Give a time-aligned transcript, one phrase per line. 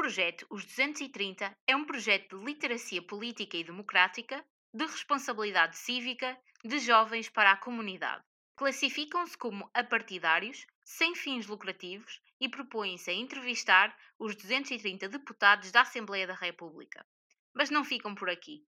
[0.00, 4.42] projeto Os 230 é um projeto de literacia política e democrática,
[4.72, 8.24] de responsabilidade cívica, de jovens para a comunidade.
[8.56, 16.26] Classificam-se como apartidários, sem fins lucrativos e propõem-se a entrevistar os 230 deputados da Assembleia
[16.26, 17.04] da República.
[17.52, 18.64] Mas não ficam por aqui.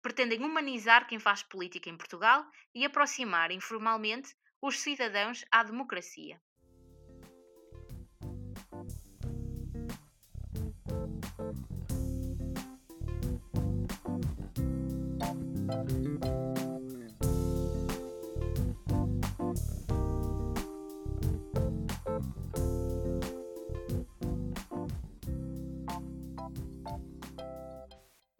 [0.00, 2.42] Pretendem humanizar quem faz política em Portugal
[2.74, 6.40] e aproximar informalmente os cidadãos à democracia.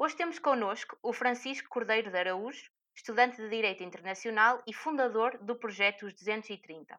[0.03, 5.55] Hoje temos connosco o Francisco Cordeiro de Araújo, estudante de Direito Internacional e fundador do
[5.55, 6.99] projeto Os 230.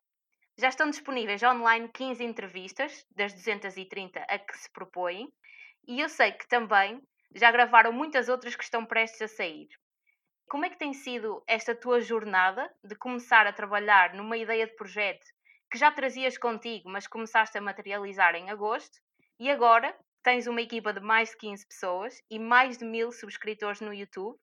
[0.55, 5.34] Já estão disponíveis online 15 entrevistas, das 230 a que se propõem,
[5.88, 7.02] e eu sei que também
[7.34, 9.70] já gravaram muitas outras que estão prestes a sair.
[10.47, 14.75] Como é que tem sido esta tua jornada de começar a trabalhar numa ideia de
[14.75, 15.25] projeto
[15.72, 19.00] que já trazias contigo, mas começaste a materializar em agosto,
[19.40, 19.92] e agora
[20.23, 24.38] tens uma equipa de mais de 15 pessoas e mais de mil subscritores no YouTube.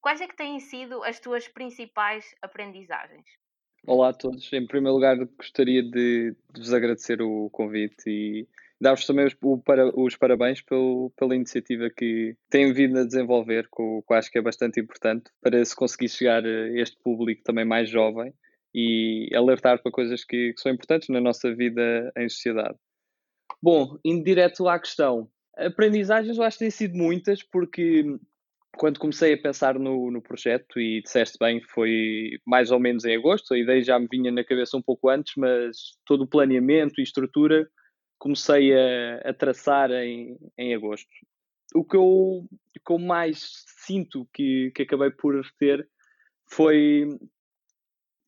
[0.00, 3.24] Quais é que têm sido as tuas principais aprendizagens?
[3.86, 4.52] Olá a todos.
[4.52, 8.48] Em primeiro lugar, gostaria de, de vos agradecer o convite e
[8.80, 13.82] dar-vos também os, para, os parabéns pelo, pela iniciativa que têm vindo a desenvolver, que
[13.82, 17.88] eu acho que é bastante importante para se conseguir chegar a este público também mais
[17.88, 18.32] jovem
[18.74, 22.76] e alertar para coisas que, que são importantes na nossa vida em sociedade.
[23.64, 25.26] Bom, indo direto à questão.
[25.56, 28.04] Aprendizagens eu acho que têm sido muitas, porque
[28.76, 33.16] quando comecei a pensar no, no projeto, e disseste bem, foi mais ou menos em
[33.16, 37.00] agosto, a ideia já me vinha na cabeça um pouco antes, mas todo o planeamento
[37.00, 37.66] e estrutura
[38.18, 41.08] comecei a, a traçar em, em agosto.
[41.74, 42.46] O que eu,
[42.86, 45.88] que eu mais sinto que, que acabei por ter
[46.50, 47.08] foi,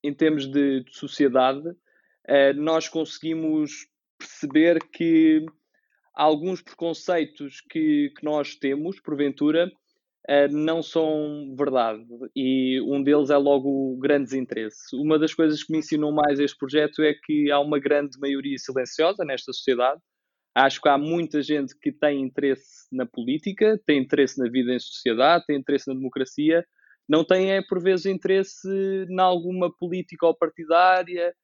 [0.03, 3.87] em termos de, de sociedade, uh, nós conseguimos
[4.19, 5.45] perceber que
[6.15, 9.71] alguns preconceitos que, que nós temos, porventura,
[10.29, 12.05] uh, não são verdade.
[12.35, 14.97] E um deles é logo o grande desinteresse.
[14.97, 18.57] Uma das coisas que me ensinou mais este projeto é que há uma grande maioria
[18.59, 20.01] silenciosa nesta sociedade.
[20.55, 24.79] Acho que há muita gente que tem interesse na política, tem interesse na vida em
[24.79, 26.65] sociedade, tem interesse na democracia,
[27.07, 28.67] não tem, é, por vezes, interesse
[29.09, 31.35] em alguma política ou partidária,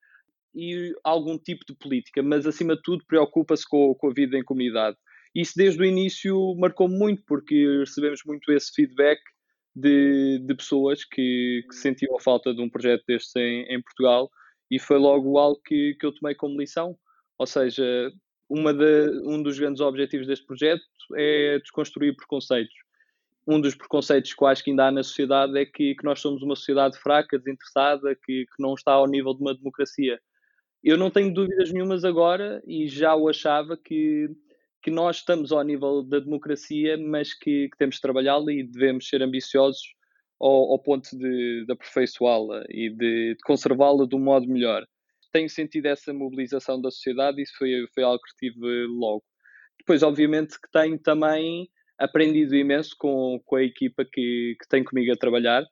[0.54, 4.44] e algum tipo de política, mas acima de tudo preocupa-se com, com, a vida em
[4.44, 4.96] comunidade.
[5.34, 9.20] Isso desde o início marcou muito, porque recebemos muito esse feedback
[9.74, 14.30] de, de pessoas que, que, sentiam a falta de um projeto deste em, em Portugal
[14.70, 16.96] e foi logo algo que, que eu tomei como lição.
[17.38, 18.12] Ou seja,
[18.48, 20.82] uma de, um dos grandes objetivos deste projeto
[21.16, 22.74] é desconstruir preconceitos.
[23.46, 26.54] Um dos preconceitos acho que ainda há na sociedade é que, que nós somos uma
[26.54, 30.20] sociedade fraca, desinteressada, que, que não está ao nível de uma democracia
[30.82, 34.28] eu não tenho dúvidas nenhumas agora e já o achava que,
[34.82, 39.08] que nós estamos ao nível da democracia, mas que, que temos de trabalhá-la e devemos
[39.08, 39.80] ser ambiciosos
[40.40, 44.84] ao, ao ponto de, de aperfeiçoá-la e de, de conservá-la de um modo melhor.
[45.32, 49.22] Tenho sentido essa mobilização da sociedade e isso foi, foi algo que tive logo.
[49.78, 55.12] Depois, obviamente, que tenho também aprendido imenso com, com a equipa que, que tem comigo
[55.12, 55.64] a trabalhar.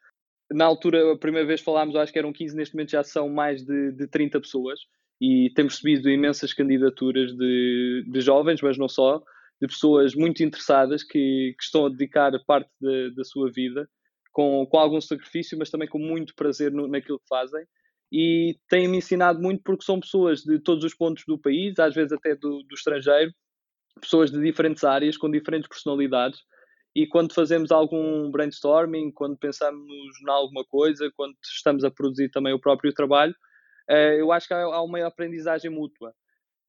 [0.53, 3.65] Na altura, a primeira vez falámos, acho que eram 15, neste momento já são mais
[3.65, 4.81] de, de 30 pessoas
[5.21, 9.23] e temos recebido imensas candidaturas de, de jovens, mas não só,
[9.61, 13.89] de pessoas muito interessadas que, que estão a dedicar parte da, da sua vida
[14.33, 17.65] com, com algum sacrifício, mas também com muito prazer no, naquilo que fazem.
[18.13, 22.13] E têm-me ensinado muito porque são pessoas de todos os pontos do país, às vezes
[22.13, 23.33] até do, do estrangeiro,
[24.01, 26.41] pessoas de diferentes áreas, com diferentes personalidades.
[26.95, 32.53] E quando fazemos algum brainstorming, quando pensamos em alguma coisa, quando estamos a produzir também
[32.53, 33.35] o próprio trabalho,
[34.19, 36.15] eu acho que há uma aprendizagem mútua.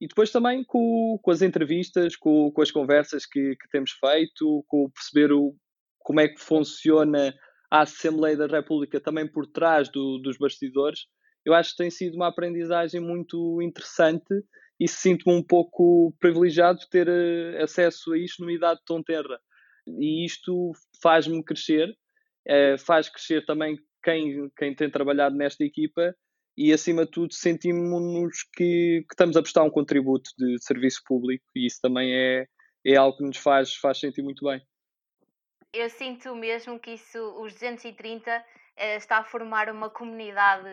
[0.00, 4.64] E depois também com, com as entrevistas, com, com as conversas que, que, temos feito,
[4.66, 5.54] com perceber o,
[6.00, 7.32] como é que funciona
[7.70, 11.06] a Assembleia da República também por trás do, dos bastidores,
[11.44, 14.34] eu acho que tem sido uma aprendizagem muito interessante
[14.78, 19.40] e sinto-me um pouco privilegiado de ter uh, acesso a isto numa idade tão terra.
[19.86, 26.14] E isto faz-me crescer, uh, faz crescer também quem, quem tem trabalhado nesta equipa
[26.56, 31.44] e acima de tudo sentimos que, que, estamos a prestar um contributo de serviço público
[31.54, 32.46] e isso também é,
[32.84, 34.60] é algo que nos faz, faz sentir muito bem.
[35.72, 38.44] Eu sinto mesmo que isso, os 230
[38.76, 40.68] eh, está a formar uma comunidade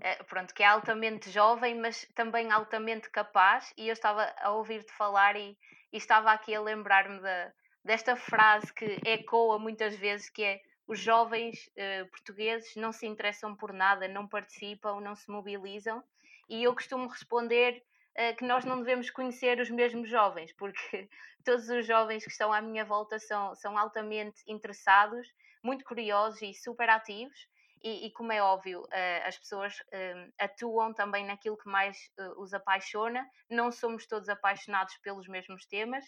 [0.00, 4.92] uh, pronto, que é altamente jovem, mas também altamente capaz, e eu estava a ouvir-te
[4.92, 5.56] falar e,
[5.92, 7.52] e, estava aqui a lembrar-me de,
[7.84, 10.60] desta frase que ecoa muitas vezes, que é
[10.90, 16.02] os jovens uh, portugueses não se interessam por nada, não participam, não se mobilizam,
[16.48, 17.80] e eu costumo responder
[18.18, 21.08] uh, que nós não devemos conhecer os mesmos jovens, porque
[21.46, 25.32] todos os jovens que estão à minha volta são, são altamente interessados,
[25.62, 27.38] muito curiosos e super ativos,
[27.82, 32.40] e, e, como é óbvio, uh, as pessoas uh, atuam também naquilo que mais uh,
[32.42, 33.26] os apaixona.
[33.48, 36.04] Não somos todos apaixonados pelos mesmos temas,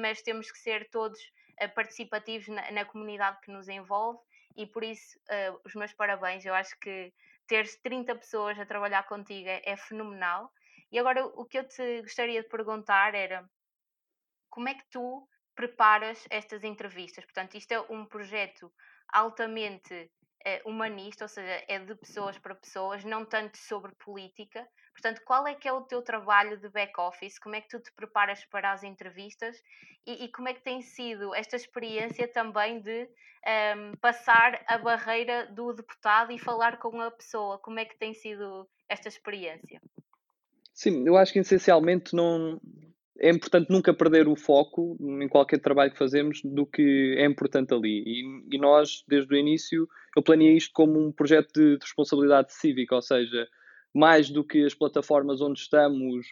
[0.00, 1.18] mas temos que ser todos
[1.74, 4.18] participativos na, na, comunidade que nos envolve
[4.56, 5.18] e por isso
[5.64, 6.44] os meus parabéns.
[6.44, 7.12] Eu acho que
[7.46, 10.52] ter 30 pessoas a trabalhar contigo é, é fenomenal.
[10.92, 13.48] E agora o que eu te gostaria de perguntar era
[14.48, 17.24] como é que tu preparas estas entrevistas?
[17.24, 18.72] Portanto, isto é um projeto
[19.12, 20.10] altamente
[20.64, 24.66] humanista, ou seja, é de pessoas para pessoas, não tanto sobre política.
[24.92, 27.38] Portanto, qual é que é o teu trabalho de back-office?
[27.38, 29.56] Como é que tu te preparas para as entrevistas?
[30.06, 35.46] E, e como é que tem sido esta experiência também de um, passar a barreira
[35.46, 37.58] do deputado e falar com a pessoa?
[37.58, 39.80] Como é que tem sido esta experiência?
[40.72, 42.60] Sim, eu acho que essencialmente não,
[43.20, 47.74] é importante nunca perder o foco em qualquer trabalho que fazemos do que é importante
[47.74, 48.02] ali.
[48.06, 49.86] E, e nós, desde o início,
[50.16, 53.46] eu planeei isto como um projeto de, de, responsabilidade cívica, ou seja,
[53.94, 56.26] mais do que as plataformas onde estamos,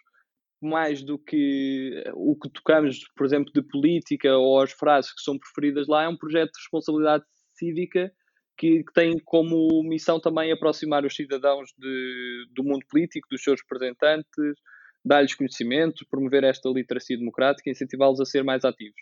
[0.62, 5.38] mais do que o que tocamos, por exemplo, de política ou as frases que são
[5.38, 8.10] preferidas lá, é um projeto de responsabilidade cívica
[8.56, 13.60] que, que tem como missão também aproximar os cidadãos de, do mundo político, dos seus
[13.60, 14.56] representantes,
[15.04, 19.00] dar-lhes conhecimento, promover esta literacia democrática incentivá-los a ser mais ativos.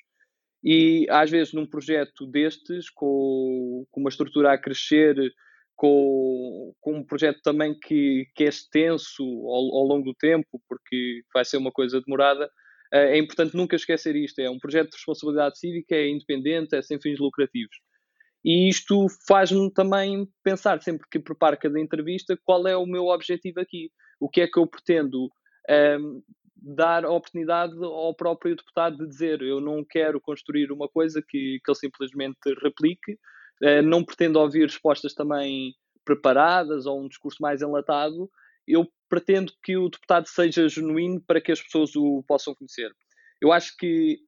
[0.62, 5.16] E às vezes num projeto destes, com, com uma estrutura a crescer,
[5.76, 11.22] com, com um projeto também que, que é extenso ao, ao longo do tempo, porque
[11.32, 12.50] vai ser uma coisa demorada,
[12.92, 14.38] eh, é importante nunca esquecer isto.
[14.40, 17.76] É um projeto de responsabilidade cívica, é independente, é sem fins lucrativos.
[18.44, 23.60] E isto faz-me também pensar, sempre que preparo cada entrevista, qual é o meu objetivo
[23.60, 23.90] aqui.
[24.20, 25.28] O que é que eu pretendo
[25.68, 26.22] um, ehm,
[26.56, 31.60] dar a oportunidade ao próprio deputado de dizer eu não quero construir uma coisa que,
[31.64, 33.12] que ele simplesmente replique,
[33.62, 35.74] uh, não pretendo ouvir respostas também
[36.04, 38.30] preparadas ou um discurso mais enlatado,
[38.66, 42.90] eu pretendo que o deputado seja genuíno para que as pessoas o possam conhecer.
[43.40, 44.18] Eu acho que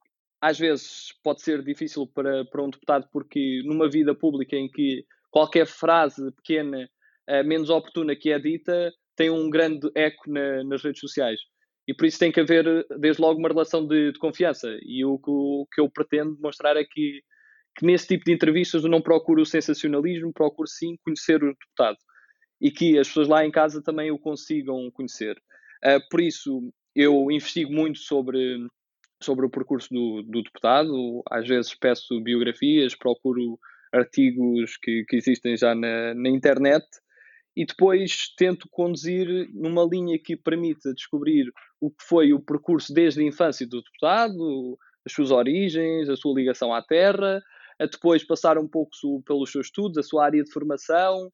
[0.41, 5.05] às vezes pode ser difícil para, para um deputado porque numa vida pública em que
[5.29, 6.89] qualquer frase pequena,
[7.29, 11.41] uh, menos oportuna que é dita, tem um grande eco na, nas redes sociais.
[11.85, 14.69] E por isso tem que haver, desde logo, uma relação de, de confiança.
[14.81, 17.21] E o, o, que eu pretendo demonstrar é que,
[17.77, 21.97] que nesse tipo de entrevistas eu não procuro o sensacionalismo, procuro sim conhecer o deputado.
[22.61, 25.35] E que as pessoas lá em casa também o consigam conhecer.
[25.83, 28.57] Uh, por isso, eu investigo muito sobre,
[29.21, 31.21] sobre o percurso do, do deputado.
[31.29, 33.59] Às vezes peço biografias, procuro
[33.91, 36.85] artigos que, que existem já na, na internet
[37.59, 41.51] e depois tento conduzir numa linha que permita descobrir
[41.81, 46.33] o que foi o percurso desde a infância do deputado, as suas origens, a sua
[46.33, 47.43] ligação à terra,
[47.77, 48.91] a depois passar um pouco
[49.25, 51.29] pelos seus estudos, a sua área de formação,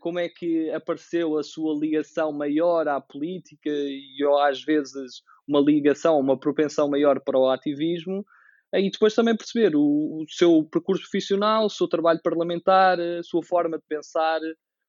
[0.00, 4.16] como é que apareceu a sua ligação maior à política e
[4.48, 8.24] às vezes uma ligação, uma propensão maior para o ativismo,
[8.72, 13.42] e depois também perceber o, o seu percurso profissional, o seu trabalho parlamentar, a sua
[13.42, 14.40] forma de pensar,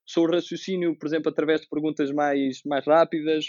[0.05, 3.45] seu raciocínio, por exemplo, através de perguntas mais, mais rápidas,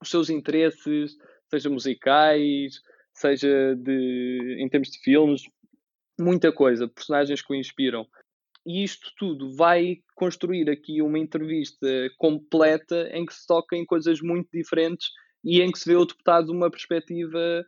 [0.00, 1.16] os seus interesses,
[1.50, 2.80] seja musicais,
[3.12, 5.42] seja de, em termos de filmes,
[6.18, 8.06] muita coisa, personagens que o inspiram.
[8.66, 11.86] E isto tudo vai construir aqui uma entrevista
[12.16, 15.08] completa em que se toca em coisas muito diferentes
[15.44, 17.64] e em que se vê o deputado de uma perspectiva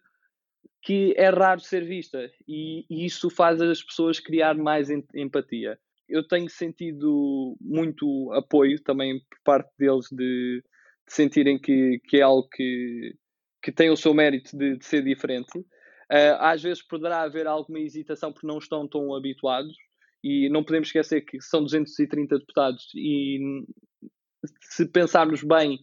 [0.80, 2.30] que é raro ser vista.
[2.48, 5.78] E, e isso faz as pessoas criar mais empatia
[6.08, 10.62] eu tenho sentido muito apoio também por parte deles de,
[11.06, 13.14] de sentirem que, que é algo que,
[13.62, 15.58] que tem o seu mérito de, de ser diferente.
[15.58, 19.76] Uh, às vezes poderá haver alguma hesitação porque não estão tão habituados
[20.22, 23.64] e não podemos esquecer que são 230 deputados e
[24.62, 25.80] se pensarmos bem,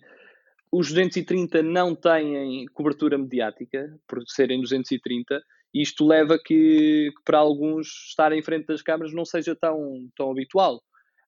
[0.72, 7.88] os 230 não têm cobertura mediática por serem 230 isto leva que, que, para alguns
[8.10, 10.84] estar em frente das câmaras não seja tão, tão habitual.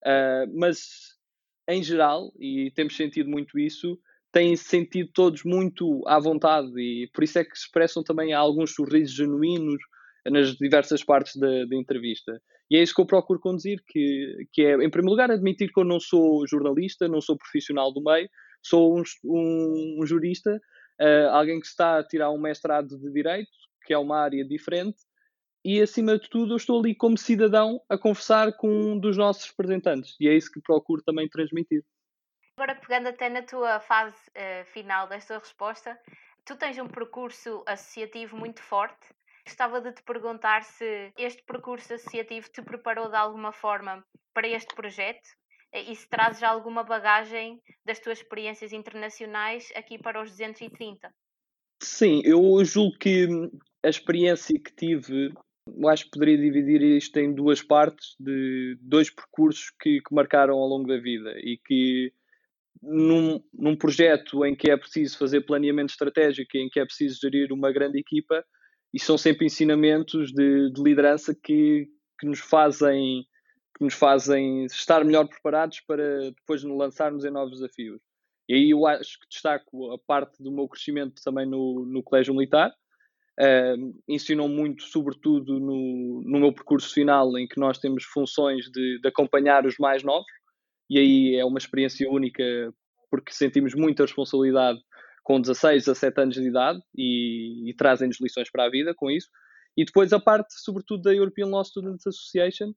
[0.06, 0.80] Uh, mas,
[1.68, 3.98] em geral, e temos sentido muito isso,
[4.32, 8.76] têm -se sentido todos muito à vontade e por isso é que expressam também alguns
[8.76, 9.82] sorrisos genuínos,
[10.30, 12.42] nas diversas partes da, da, entrevista.
[12.70, 15.80] E é isso que eu procuro conduzir, que, que é, em primeiro lugar, admitir que
[15.80, 18.28] eu não sou jornalista, não sou profissional do meio,
[18.62, 20.60] sou um, um, um jurista,
[21.00, 23.52] uh, alguém que está a tirar um mestrado de Direito,
[23.86, 24.98] que é uma área diferente,
[25.64, 29.50] e acima de tudo eu estou ali como cidadão a conversar com um dos nossos
[29.50, 31.84] representantes, e é isso que procuro também transmitir.
[32.58, 36.00] Agora, pegando até na tua fase uh, final desta resposta,
[36.46, 39.08] tu tens um percurso associativo muito forte.
[39.46, 44.74] Gostava de te perguntar se este percurso associativo te preparou de alguma forma para este
[44.74, 45.28] projeto
[45.74, 51.14] e se trazes alguma bagagem das tuas experiências internacionais aqui para os 230.
[51.82, 53.28] Sim, eu julgo que
[53.86, 55.34] a experiência que tive,
[55.88, 60.68] acho que poderia dividir isto em duas partes, de dois percursos que, que marcaram ao
[60.68, 62.12] longo da vida e que
[62.82, 67.52] num, num projeto em que é preciso fazer planeamento estratégico, em que é preciso gerir
[67.52, 68.44] uma grande equipa,
[68.94, 71.88] e são sempre ensinamentos de, de liderança que,
[72.20, 73.26] que nos fazem
[73.78, 78.00] que nos fazem estar melhor preparados para depois nos lançarmos em novos desafios.
[78.48, 82.34] E aí eu acho que destaco a parte do meu crescimento também no, no Colégio
[82.34, 82.72] Militar.
[83.40, 89.00] Uh, ensinou muito, sobretudo no, no meu percurso final, em que nós temos funções de,
[89.02, 90.26] de acompanhar os mais novos,
[90.90, 92.44] e aí é uma experiência única
[93.10, 94.80] porque sentimos muita responsabilidade
[95.24, 99.30] com 16, 17 anos de idade e, e trazem-nos lições para a vida com isso.
[99.78, 102.74] E depois a parte, sobretudo, da European Law Students Association,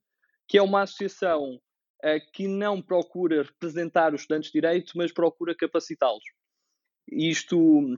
[0.47, 1.55] que é uma associação
[2.03, 6.23] uh, que não procura representar os estudantes de direito, mas procura capacitá-los.
[7.11, 7.97] Isto,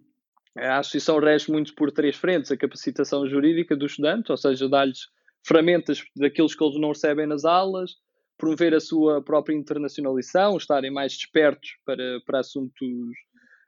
[0.57, 5.07] a associação rege muito por três frentes: a capacitação jurídica do estudante, ou seja, dar-lhes
[5.45, 7.95] ferramentas daqueles que eles não recebem nas aulas,
[8.37, 13.15] promover a sua própria internacionalização, estarem mais despertos para, para assuntos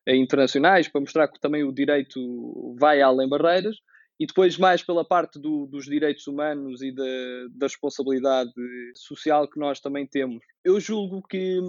[0.06, 3.78] eh, internacionais, para mostrar que também o direito vai além barreiras
[4.20, 7.04] e depois mais pela parte do, dos direitos humanos e da,
[7.52, 8.52] da, responsabilidade
[8.96, 10.44] social que nós também temos.
[10.64, 11.60] Eu julgo que,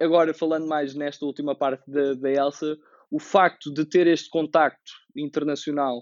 [0.00, 2.78] agora falando mais nesta última parte da, da Elsa,
[3.10, 5.98] o facto de ter este contacto internacional,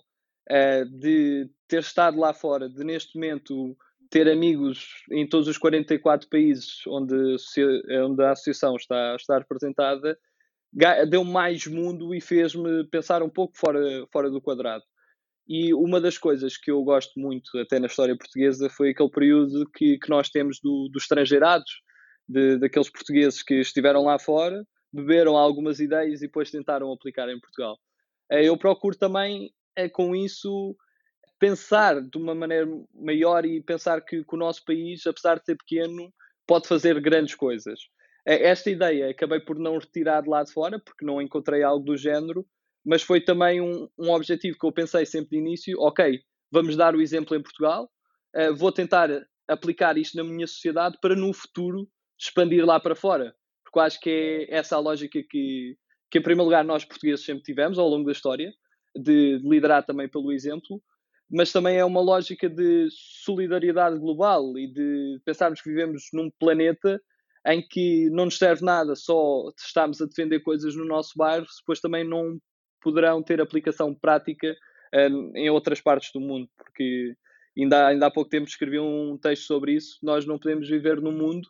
[0.50, 3.76] uh, de ter estado lá fora, de neste momento
[4.11, 7.37] ter amigos em todos os 44 países onde,
[8.04, 10.18] onde a associação está, está representada,
[11.09, 14.85] deu mais mundo e fez-me pensar um pouco fora, fora do quadrado.
[15.49, 19.68] E uma das coisas que eu gosto muito, até na história portuguesa, foi aquele período
[19.75, 21.71] que, que nós temos do, dos estrangeirados,
[22.61, 27.78] daqueles portugueses que estiveram lá fora, beberam algumas ideias e depois tentaram aplicar em Portugal.
[28.30, 30.76] Eh, eu procuro também, é, com isso,
[31.38, 35.56] pensar de uma maneira maior e pensar que, que o nosso país, apesar de ser
[35.56, 36.12] pequeno,
[36.46, 37.80] pode fazer grandes coisas.
[38.26, 41.84] Eh, esta ideia acabei por não retirar de lá de fora, porque não encontrei algo
[41.84, 42.46] do género,
[42.84, 46.20] mas foi também um, um objetivo que eu pensei sempre de início: ok,
[46.50, 47.90] vamos dar o exemplo em Portugal,
[48.56, 49.08] vou tentar
[49.49, 53.34] aplicar isto na minha sociedade para no futuro expandir lá para fora.
[53.72, 54.10] Porque eu acho que
[54.50, 55.76] é essa a lógica que,
[56.10, 58.52] que, em primeiro lugar, nós portugueses sempre tivemos ao longo da história,
[58.94, 60.82] de, de liderar também pelo exemplo,
[61.30, 62.88] mas também é uma lógica de
[63.24, 67.00] solidariedade global e de pensarmos que vivemos num planeta
[67.46, 71.80] em que não nos serve nada só estarmos a defender coisas no nosso bairro, depois
[71.80, 72.38] também não
[72.82, 74.54] poderão ter aplicação prática
[74.94, 77.14] uh, em outras partes do mundo, porque
[77.56, 79.98] ainda, ainda há pouco tempo escrevi um texto sobre isso.
[80.02, 81.48] Nós não podemos viver num mundo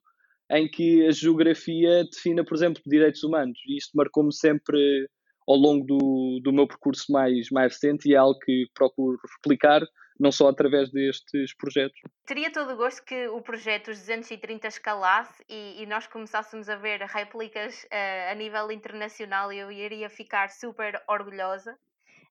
[0.50, 3.58] em que a geografia defina, por exemplo, direitos humanos.
[3.66, 5.08] E isto marcou-me sempre
[5.46, 9.82] ao longo do, do meu percurso mais, mais recente e é algo que procuro replicar
[10.18, 11.98] não só através destes projetos.
[12.26, 16.76] Teria todo o gosto que o projeto Os 230 escalasse e, e nós começássemos a
[16.76, 21.72] ver réplicas uh, a nível internacional e eu iria ficar super orgulhosa.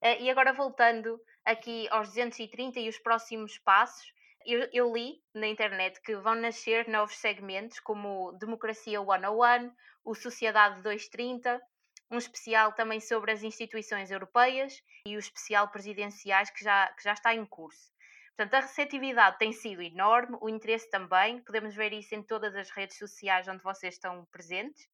[0.01, 4.13] Uh, e agora voltando aqui aos 230 e os próximos passos,
[4.45, 9.71] eu, eu, li na internet que vão nascer novos segmentos como Democracia 101,
[10.03, 11.61] o Sociedade 230,
[12.09, 17.13] um especial também sobre as instituições europeias e o especial presidenciais que já, que já
[17.13, 17.91] está em curso.
[18.35, 22.69] Portanto, a receptividade tem sido enorme, o interesse também, podemos ver isso em todas as
[22.69, 24.87] redes sociais onde vocês estão presentes.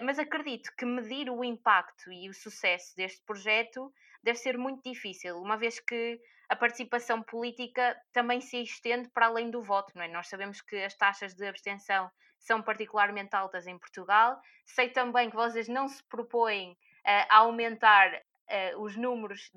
[0.00, 5.40] Mas acredito que medir o impacto e o sucesso deste projeto deve ser muito difícil,
[5.40, 10.08] uma vez que a participação política também se estende para além do voto, não é?
[10.08, 14.38] Nós sabemos que as taxas de abstenção são particularmente altas em Portugal.
[14.66, 19.50] Sei também que vocês não se propõem uh, a aumentar uh, os números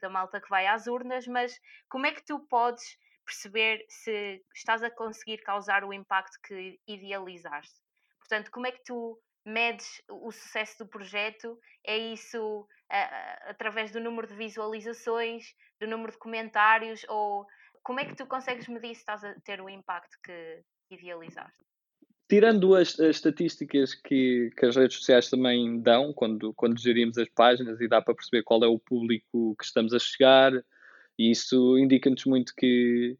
[0.00, 1.58] da malta que vai às urnas, mas
[1.88, 7.80] como é que tu podes perceber se estás a conseguir causar o impacto que idealizaste?
[8.18, 11.58] Portanto, como é que tu medes o sucesso do projeto?
[11.84, 17.44] É isso uh, através do número de visualizações, do número de comentários ou
[17.82, 21.58] como é que tu consegues medir se estás a ter o impacto que idealizaste?
[22.28, 27.28] Tirando as, as estatísticas que, que, as redes sociais também dão, quando, quando gerimos as
[27.28, 30.52] páginas e dá para perceber qual é o público que estamos a chegar,
[31.18, 33.18] e isso indica-nos muito que,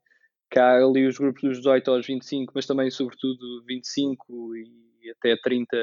[0.50, 5.36] que há ali os grupos dos 18 aos 25, mas também, sobretudo, 25 e até
[5.36, 5.76] 30,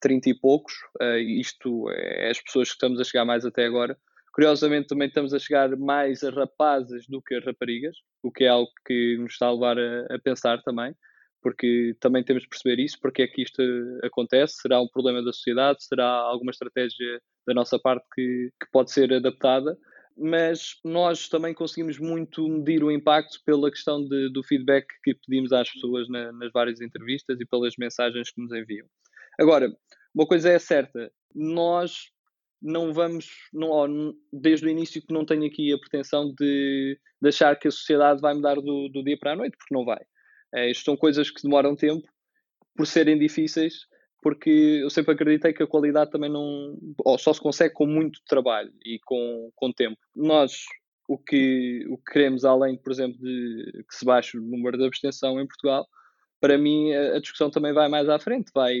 [0.00, 0.72] 30 e poucos.
[1.00, 3.96] Uh, isto é as pessoas que estamos a chegar mais até agora.
[4.34, 8.48] Curiosamente, também estamos a chegar mais a rapazes do que a raparigas, o que é
[8.48, 10.92] algo que nos está a levar a, a pensar também,
[11.40, 13.62] porque também temos de perceber isso, porque é que isto
[14.02, 18.90] acontece, será um problema da sociedade, será alguma estratégia da nossa parte que, que pode
[18.90, 19.78] ser adaptada,
[20.16, 25.52] mas nós também conseguimos muito medir o impacto pela questão de, do feedback que pedimos
[25.52, 28.86] às pessoas na, nas várias entrevistas e pelas mensagens que nos enviam.
[29.38, 29.72] Agora,
[30.12, 32.13] uma coisa é certa, nós
[32.64, 37.58] não vamos, não, desde o início que não tenho aqui a pretensão de, de achar
[37.58, 40.00] que a sociedade vai mudar do, do dia para a noite, porque não vai.
[40.54, 42.08] É, isto são coisas que demoram tempo,
[42.74, 43.86] por serem difíceis,
[44.22, 46.74] porque eu sempre acreditei que a qualidade também não.
[47.18, 49.98] só se consegue com muito trabalho e com, com tempo.
[50.16, 50.62] Nós,
[51.06, 54.86] o que, o que queremos, além, por exemplo, de que se baixe o número de
[54.86, 55.86] abstenção em Portugal,
[56.40, 58.74] para mim a, a discussão também vai mais à frente, vai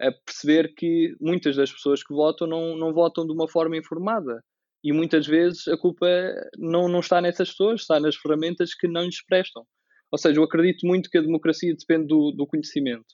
[0.00, 4.42] a perceber que muitas das pessoas que votam não, não votam de uma forma informada.
[4.82, 6.06] E muitas vezes a culpa
[6.56, 9.64] não, não está nessas pessoas, está nas ferramentas que não lhes prestam.
[10.10, 13.06] Ou seja, eu acredito muito que a democracia depende do, do conhecimento.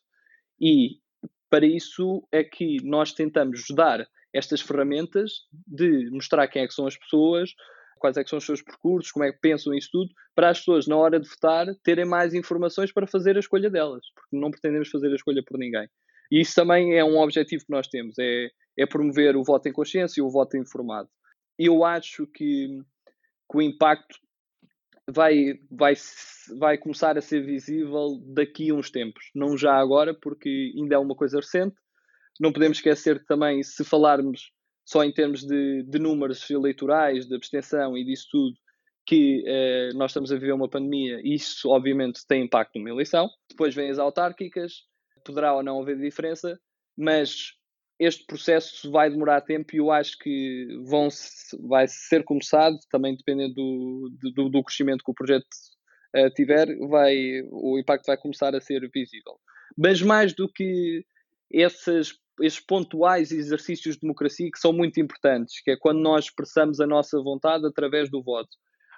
[0.60, 0.98] E
[1.50, 5.32] para isso é que nós tentamos dar estas ferramentas
[5.66, 7.50] de mostrar quem é que são as pessoas,
[7.98, 10.58] quais é que são os seus percursos, como é que pensam isso tudo, para as
[10.58, 14.50] pessoas, na hora de votar, terem mais informações para fazer a escolha delas, porque não
[14.50, 15.88] pretendemos fazer a escolha por ninguém.
[16.30, 19.72] E isso também é um objetivo que nós temos, é, é promover o voto em
[19.72, 21.08] consciência e o voto informado.
[21.58, 22.66] E eu acho que,
[23.50, 24.16] que o impacto
[25.10, 25.94] vai, vai,
[26.58, 30.98] vai começar a ser visível daqui a uns tempos, não já agora, porque ainda é
[30.98, 31.76] uma coisa recente.
[32.40, 34.50] Não podemos esquecer que também, se falarmos
[34.84, 38.56] só em termos de, de números eleitorais, de abstenção e disso tudo,
[39.06, 43.28] que eh, nós estamos a viver uma pandemia, isso obviamente tem impacto numa eleição.
[43.48, 44.82] Depois vêm as autárquicas,
[45.24, 46.58] poderá ou não haver diferença,
[46.96, 47.54] mas
[47.98, 51.08] este processo vai demorar tempo e eu acho que vão,
[51.68, 55.46] vai ser começado, também dependendo do, do, do crescimento que o projeto
[56.16, 59.38] uh, tiver, vai, o impacto vai começar a ser visível.
[59.76, 61.04] Mas mais do que
[61.50, 66.80] esses, esses pontuais exercícios de democracia que são muito importantes, que é quando nós expressamos
[66.80, 68.50] a nossa vontade através do voto.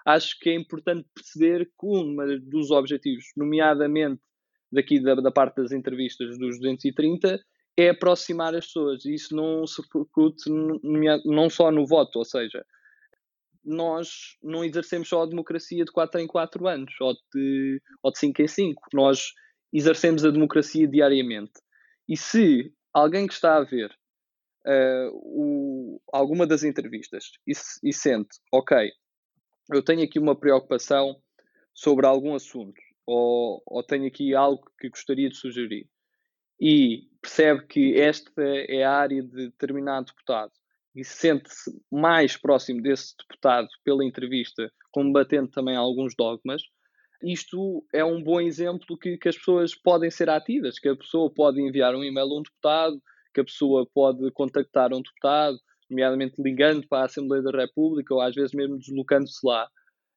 [0.06, 2.16] Acho que é importante perceber que um
[2.48, 4.22] dos objetivos, nomeadamente
[4.70, 7.40] daqui da, da parte das entrevistas dos 230
[7.76, 9.04] é aproximar as pessoas.
[9.04, 10.50] E isso não se repercute
[11.24, 12.64] não só no voto, ou seja,
[13.64, 18.18] nós não exercemos só a democracia de 4 em 4 anos ou de, ou de
[18.18, 18.82] 5 em 5.
[18.94, 19.32] Nós
[19.72, 21.52] exercemos a democracia diariamente.
[22.08, 23.90] E se alguém que está a ver
[24.66, 27.52] uh, o, alguma das entrevistas e,
[27.82, 28.90] e sente, ok,
[29.72, 31.20] eu tenho aqui uma preocupação
[31.74, 35.88] sobre algum assunto ou, ou tenho aqui algo que gostaria de sugerir.
[36.60, 40.52] E percebe que esta é a área de determinado deputado.
[40.94, 46.62] E sente-se mais próximo desse deputado pela entrevista, combatendo também alguns dogmas,
[47.22, 51.32] isto é um bom exemplo que, que as pessoas podem ser ativas, que a pessoa
[51.32, 53.02] pode enviar um e-mail a um deputado,
[53.34, 58.20] que a pessoa pode contactar um deputado, nomeadamente ligando para a Assembleia da República ou
[58.20, 59.68] às vezes mesmo deslocando-se lá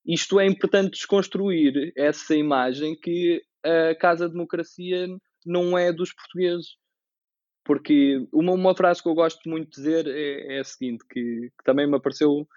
[0.10, 5.08] isto é importante desconstruir essa imagem que a Casa Democracia
[5.46, 6.78] não é dos portugueses.
[7.64, 11.52] Porque uma, uma frase que eu gosto muito de dizer é, é a seguinte, que,
[11.56, 12.48] que, também me apareceu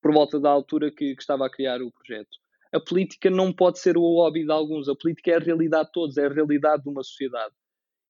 [0.00, 2.30] por volta da altura que, que, estava a criar o projeto.
[2.72, 5.92] A política não pode ser o hobby de alguns, a política é a realidade de
[5.92, 7.52] todos, é a realidade de uma sociedade.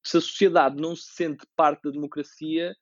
[0.05, 2.75] Se a sociedade não se sente parte da democracia,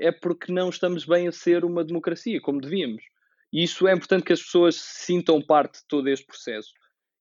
[0.00, 3.04] é porque não estamos bem a ser uma democracia, como devíamos.
[3.52, 6.70] E isso é importante que as pessoas sintam parte de todo este processo.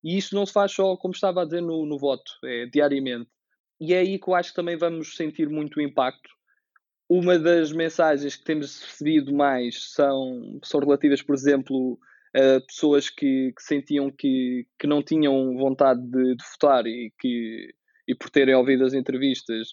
[0.03, 3.29] E isso não se faz só, como estava a dizer, no, no voto, é diariamente.
[3.81, 6.29] E é aí que eu acho que também vamos sentir muito impacto.
[7.09, 11.99] Uma das mensagens que temos recebido mais são, são relativas, por exemplo,
[12.35, 17.73] a pessoas que, que sentiam que, que não tinham vontade de, de votar e que
[18.07, 19.69] e por terem ouvido as entrevistas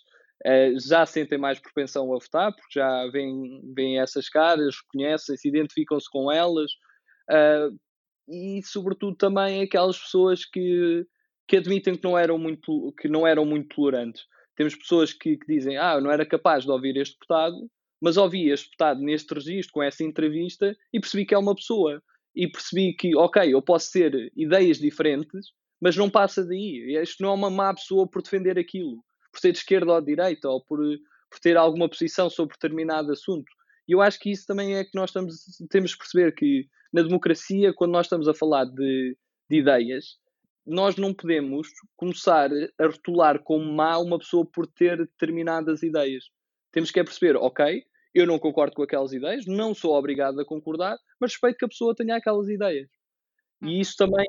[0.79, 6.31] já sentem mais propensão a votar, porque já veem, veem essas caras, reconhecem-se, identificam-se com
[6.31, 6.71] elas,
[7.31, 7.77] uh,
[8.29, 11.07] e sobretudo também aquelas pessoas que,
[11.49, 14.25] que admitem que não eram muito, que não eram muito tolerantes.
[14.57, 17.57] Temos pessoas que, que dizem, ah, eu não era capaz de ouvir este deputado,
[18.01, 22.03] mas ouvi este deputado neste registro, com essa entrevista, e percebi que é uma pessoa.
[22.35, 26.95] e percebi que, ok, eu posso ter ideias diferentes, mas não passa daí.
[27.03, 29.03] Isto não é uma má pessoa por defender aquilo,
[29.37, 33.13] por ser de esquerda ou de direita, ou por, por ter alguma posição sobre determinado
[33.13, 33.53] assunto.
[33.87, 35.37] E eu acho que isso também é que nós estamos,
[35.69, 39.17] temos que perceber que na democracia, quando nós estamos a falar de,
[39.51, 40.17] de ideias,
[40.67, 46.25] nós não podemos começar a rotular como má uma pessoa por ter determinadas ideias.
[46.73, 50.47] Temos que é perceber, ok, eu não concordo com aquelas ideias, não sou obrigado a
[50.47, 52.89] concordar, mas respeito que a pessoa tenha aquelas ideias.
[53.63, 54.27] E isso também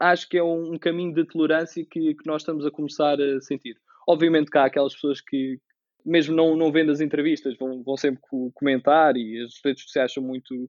[0.00, 3.40] acho que é um, um caminho de tolerância que, que, nós estamos a começar a
[3.40, 3.76] sentir.
[4.08, 5.60] Obviamente que há aquelas pessoas que,
[6.02, 8.22] mesmo não, não vendo as entrevistas, vão, vão sempre
[8.54, 10.68] comentar e as redes sociais são muito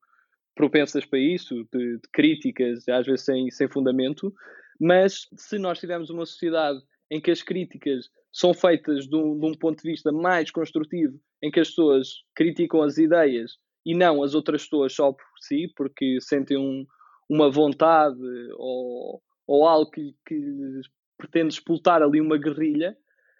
[0.54, 4.34] propensas para isso, de, de críticas, às vezes sem, sem fundamento,
[4.78, 9.45] mas se nós tivermos uma sociedade em que as críticas são feitas de um, de
[9.45, 13.54] um, ponto de vista mais construtivo, em que as pessoas criticam as ideias
[13.86, 16.86] e não as outras pessoas só por si, porque sentem um,
[17.30, 18.19] uma vontade
[18.58, 20.82] ou, ou algo que, que
[21.17, 22.97] pretende explotar ali uma guerrilha,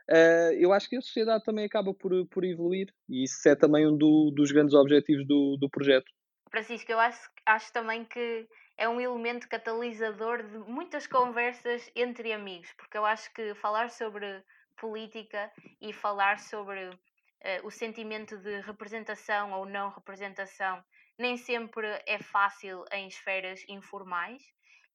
[0.10, 3.88] uh, eu acho que a sociedade também acaba por, por evoluir e isso é também
[3.88, 6.12] um do, dos grandes objetivos do, do projeto.
[6.50, 12.72] Francisco, eu acho, acho também que é um elemento catalisador de muitas conversas entre amigos,
[12.78, 14.44] porque eu acho que falar sobre
[14.78, 16.96] política e falar sobre uh,
[17.64, 20.84] o sentimento de representação ou não representação
[21.20, 24.42] nem sempre é fácil em esferas informais.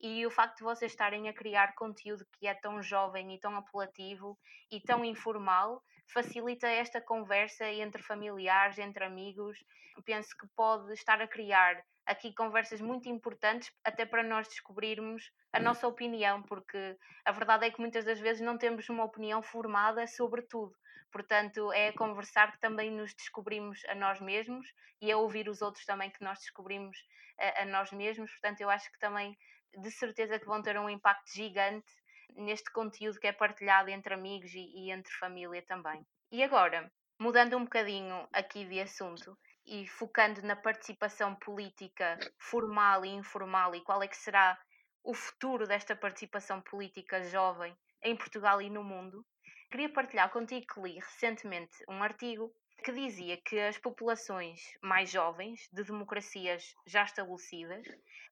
[0.00, 3.56] E o facto de vocês estarem a criar conteúdo que é tão jovem e tão
[3.56, 4.38] apelativo
[4.70, 9.58] e tão informal facilita esta conversa entre familiares, entre amigos.
[10.04, 15.58] Penso que pode estar a criar aqui conversas muito importantes, até para nós descobrirmos a
[15.60, 20.06] nossa opinião, porque a verdade é que muitas das vezes não temos uma opinião formada
[20.06, 20.74] sobre tudo.
[21.10, 24.66] Portanto, é a conversar que também nos descobrimos a nós mesmos
[25.00, 26.96] e a ouvir os outros também que nós descobrimos
[27.38, 28.30] a, a nós mesmos.
[28.32, 29.36] Portanto, eu acho que também,
[29.78, 31.90] de certeza, que vão ter um impacto gigante
[32.36, 36.04] neste conteúdo que é partilhado entre amigos e, e entre família também.
[36.30, 43.08] E agora, mudando um bocadinho aqui de assunto, e focando na participação política formal e
[43.08, 44.58] informal e qual é que será
[45.02, 49.24] o futuro desta participação política jovem em Portugal e no mundo,
[49.70, 55.68] queria partilhar contigo que li recentemente um artigo que dizia que as populações mais jovens
[55.72, 57.86] de democracias já estabelecidas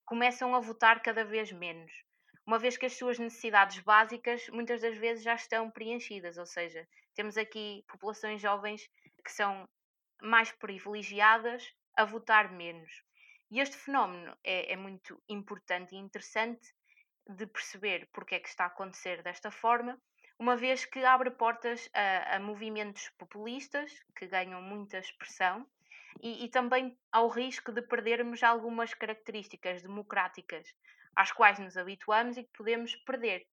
[0.05, 1.93] começam a votar cada vez menos,
[2.47, 6.87] uma vez que as suas necessidades básicas muitas das vezes já estão preenchidas, ou seja,
[7.15, 8.89] temos aqui populações jovens
[9.25, 9.69] que são
[10.21, 12.91] mais privilegiadas a votar menos.
[13.51, 16.75] E este fenómeno é, é muito importante e interessante
[17.29, 20.01] de perceber porque é que está a acontecer desta forma,
[20.43, 25.65] uma vez que abre portas a, a movimentos populistas que ganham muita expressão
[26.21, 30.67] e, e, também ao risco de perdermos algumas características democráticas
[31.15, 33.47] às quais nos habituamos e que podemos perder.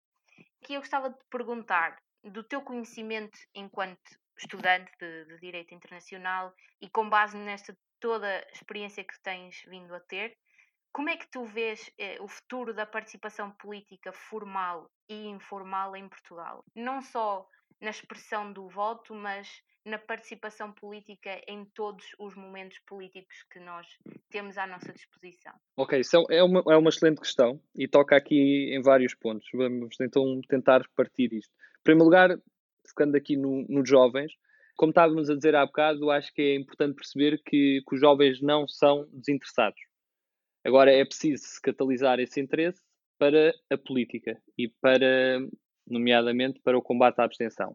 [0.62, 6.88] Aqui eu gostava de perguntar, do teu conhecimento enquanto estudante de, de Direito Internacional e
[6.88, 10.38] com base nesta toda experiência que tens vindo a ter,
[10.98, 16.08] como é que tu vês eh, o futuro da participação política formal e informal em
[16.08, 16.64] Portugal?
[16.74, 17.46] Não só
[17.80, 19.46] na expressão do voto, mas
[19.84, 23.86] na participação política em todos os momentos políticos que nós
[24.28, 25.52] temos à nossa disposição?
[25.76, 29.46] Ok, isso é, é uma, é uma excelente questão e toca aqui em vários pontos.
[29.54, 31.52] Vamos então tentar partir isto.
[31.78, 32.36] Em primeiro lugar,
[32.84, 34.32] focando aqui nos no jovens,
[34.76, 38.42] como estávamos a dizer há bocado, acho que é importante perceber que, que os jovens
[38.42, 39.78] não são desinteressados.
[40.68, 42.78] Agora é preciso catalisar esse interesse
[43.18, 45.40] para a política e para,
[45.86, 47.74] nomeadamente, para o combate à abstenção.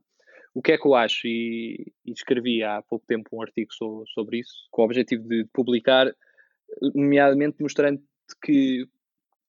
[0.54, 1.26] O que é que eu acho?
[1.28, 5.44] E, e escrevi há pouco tempo um artigo so, sobre isso, com o objetivo de
[5.52, 6.16] publicar,
[6.94, 8.00] nomeadamente mostrando
[8.46, 8.86] que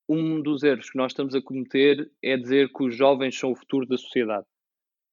[0.08, 3.56] um dos erros que nós estamos a cometer é dizer que os jovens são o
[3.56, 4.46] futuro da sociedade.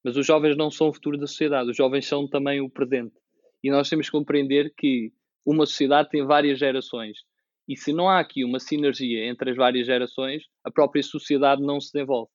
[0.05, 3.13] Mas os jovens não são o futuro da sociedade, os jovens são também o presente.
[3.61, 5.11] E nós temos que compreender que
[5.45, 7.29] uma sociedade tem várias gerações.
[7.71, 11.79] E se não há aqui uma sinergia entre as várias gerações, a própria sociedade não
[11.79, 12.29] se desenvolve.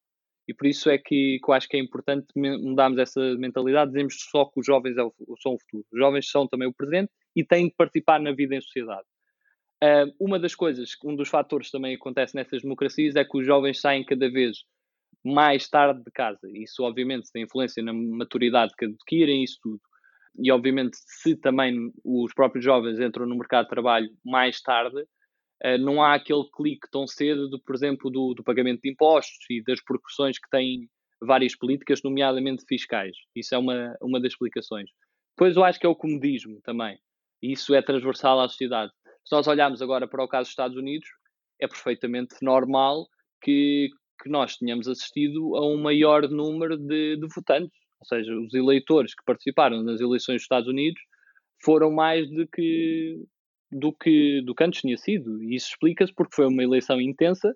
[0.49, 4.17] E por isso é que, que eu acho que é importante mudarmos essa mentalidade, dizemos
[4.31, 5.03] só que os jovens é
[5.43, 5.85] são o futuro.
[5.93, 9.07] Os jovens são também o presente e têm de participar na vida em sociedade.
[10.19, 13.79] Uma das coisas, um dos fatores que também acontece nessas democracias é que os jovens
[13.79, 14.65] saem cada vez
[15.23, 16.49] mais tarde de casa.
[16.55, 19.81] Isso, obviamente, tem influência na maturidade que adquirem, isso tudo.
[20.39, 25.05] E, obviamente, se também os próprios jovens entram no mercado de trabalho mais tarde,
[25.81, 29.63] não há aquele clique tão cedo, de, por exemplo, do, do pagamento de impostos e
[29.63, 30.89] das proporções que têm
[31.21, 33.17] várias políticas, nomeadamente fiscais.
[33.35, 34.91] Isso é uma, uma das explicações.
[35.37, 36.99] Depois eu acho que é o comodismo também.
[37.43, 38.93] E isso é transversal à sociedade.
[39.25, 41.09] Se nós olharmos agora para o caso dos Estados Unidos,
[41.61, 43.07] é perfeitamente normal
[43.43, 43.91] que,
[44.23, 47.79] que nós tenhamos assistido a um maior número de, de votantes.
[48.01, 51.01] Ou seja, os eleitores que participaram nas eleições dos Estados Unidos
[51.63, 53.17] foram mais do que,
[53.71, 55.43] do que, do que antes tinha sido.
[55.43, 57.55] E isso explica-se porque foi uma eleição intensa,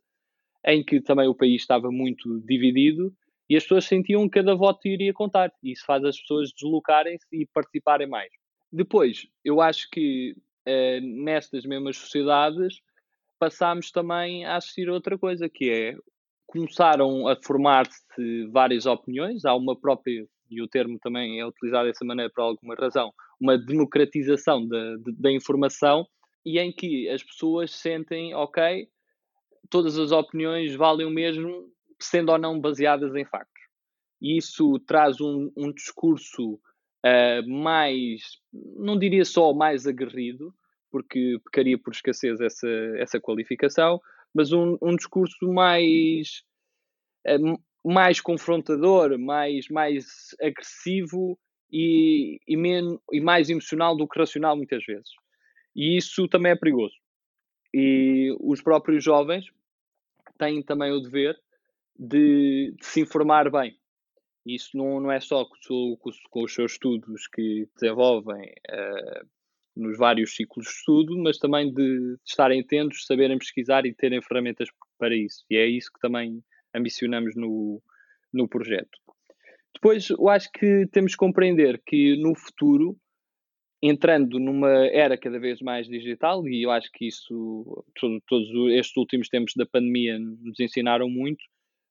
[0.66, 3.12] em que também o país estava muito dividido
[3.48, 5.50] e as pessoas sentiam que cada voto iria contar.
[5.62, 8.30] E isso faz as pessoas deslocarem-se e participarem mais.
[8.72, 10.36] Depois, eu acho que
[10.68, 12.80] uh, nestas mesmas sociedades
[13.40, 15.96] passámos também a assistir a outra coisa, que é
[16.46, 22.04] começaram a formar-se várias opiniões, há uma própria, e o termo também é utilizado dessa
[22.04, 26.06] maneira por alguma razão, uma democratização da, da informação,
[26.44, 28.88] e em que as pessoas sentem, ok,
[29.68, 33.62] todas as opiniões valem o mesmo, sendo ou não baseadas em factos.
[34.20, 38.22] E isso traz um, um discurso uh, mais,
[38.52, 40.54] não diria só mais aguerrido,
[40.90, 44.00] porque pecaria por escassez essa, essa qualificação,
[44.34, 46.42] mas um, um discurso mais,
[47.26, 51.38] uh, mais confrontador, mais, mais agressivo
[51.72, 55.10] e, e, men, e mais emocional do que racional muitas vezes.
[55.74, 56.94] E isso também é perigoso.
[57.72, 59.46] E os próprios jovens
[60.38, 61.38] têm também o dever
[61.96, 63.78] de, de se informar bem.
[64.44, 69.28] Isso não, não é só com, com, com os seus estudos que desenvolvem uh,
[69.76, 74.20] nos vários ciclos de estudo, mas também de, de estarem atentos, saberem pesquisar e terem
[74.22, 75.44] ferramentas para isso.
[75.50, 76.42] E é isso que também
[76.74, 77.82] ambicionamos no,
[78.32, 78.98] no projeto.
[79.74, 82.96] Depois, eu acho que temos que compreender que no futuro,
[83.82, 88.96] entrando numa era cada vez mais digital, e eu acho que isso, todo, todos estes
[88.96, 91.42] últimos tempos da pandemia nos ensinaram muito,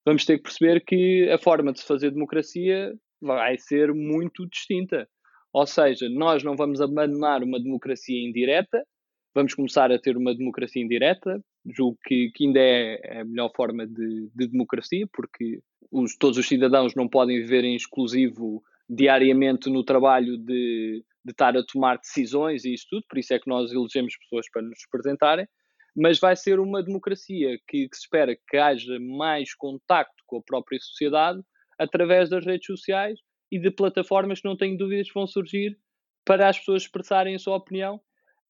[0.06, 5.08] vamos ter que perceber que a forma de se fazer democracia vai ser muito distinta.
[5.52, 8.86] Ou seja, nós não vamos abandonar uma democracia indireta,
[9.34, 13.88] vamos começar a ter uma democracia indireta, julgo que, que ainda é a melhor forma
[13.88, 15.60] de, de democracia, porque
[15.92, 21.56] os, todos os cidadãos não podem viver em exclusivo diariamente no trabalho de, de estar
[21.56, 24.80] a tomar decisões e isso tudo, por isso é que nós elegemos pessoas para nos
[24.86, 25.48] representarem,
[25.96, 30.44] mas vai ser uma democracia que, que se espera que haja mais contacto com a
[30.44, 31.42] própria sociedade
[31.78, 33.20] através das redes sociais
[33.52, 35.78] e de plataformas que não tenho dúvidas vão surgir
[36.26, 38.00] para as pessoas expressarem a sua opinião,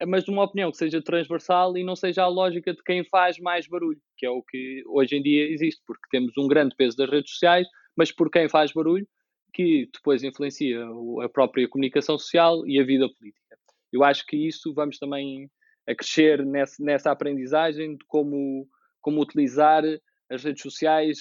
[0.07, 3.37] mas de uma opinião que seja transversal e não seja a lógica de quem faz
[3.39, 6.95] mais barulho, que é o que hoje em dia existe, porque temos um grande peso
[6.95, 9.07] das redes sociais, mas por quem faz barulho,
[9.53, 10.79] que depois influencia
[11.23, 13.57] a própria comunicação social e a vida política.
[13.91, 15.49] Eu acho que isso vamos também
[15.87, 18.67] a crescer nessa, nessa aprendizagem de como,
[19.01, 19.83] como utilizar
[20.29, 21.17] as redes sociais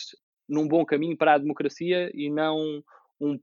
[0.49, 2.83] num bom caminho para a democracia e não
[3.21, 3.39] um,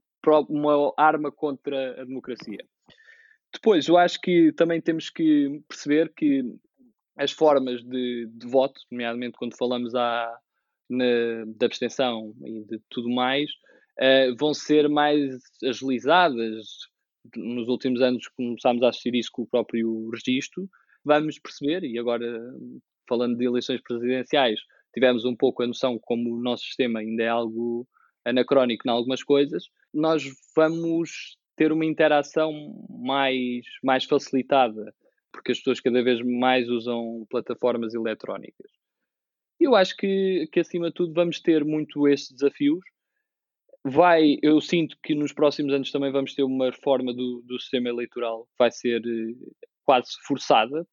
[0.48, 2.64] uma arma contra a democracia.
[3.56, 6.44] Depois, eu acho que também temos que perceber que
[7.16, 10.38] as formas de, de voto, nomeadamente quando falamos à,
[10.90, 11.04] na,
[11.56, 13.50] da abstenção e de tudo mais,
[13.98, 16.66] uh, vão ser mais agilizadas.
[17.34, 20.68] Nos últimos anos começámos a assistir isso com o próprio registro,
[21.02, 22.38] vamos perceber, e agora
[23.08, 24.60] falando de eleições presidenciais,
[24.92, 27.88] tivemos um pouco a noção como o nosso sistema ainda é algo
[28.22, 29.64] anacrónico em algumas coisas,
[29.94, 32.52] nós vamos ter uma interação
[32.88, 34.94] mais, mais facilitada,
[35.32, 38.70] porque as pessoas cada vez mais usam plataformas eletrónicas.
[39.58, 42.84] Eu acho que, que acima de tudo vamos ter muito estes desafios.
[43.84, 47.88] Vai, eu sinto que nos próximos anos também vamos ter uma reforma do, do sistema
[47.88, 49.34] eleitoral, vai ser eh,
[49.84, 50.86] quase forçada,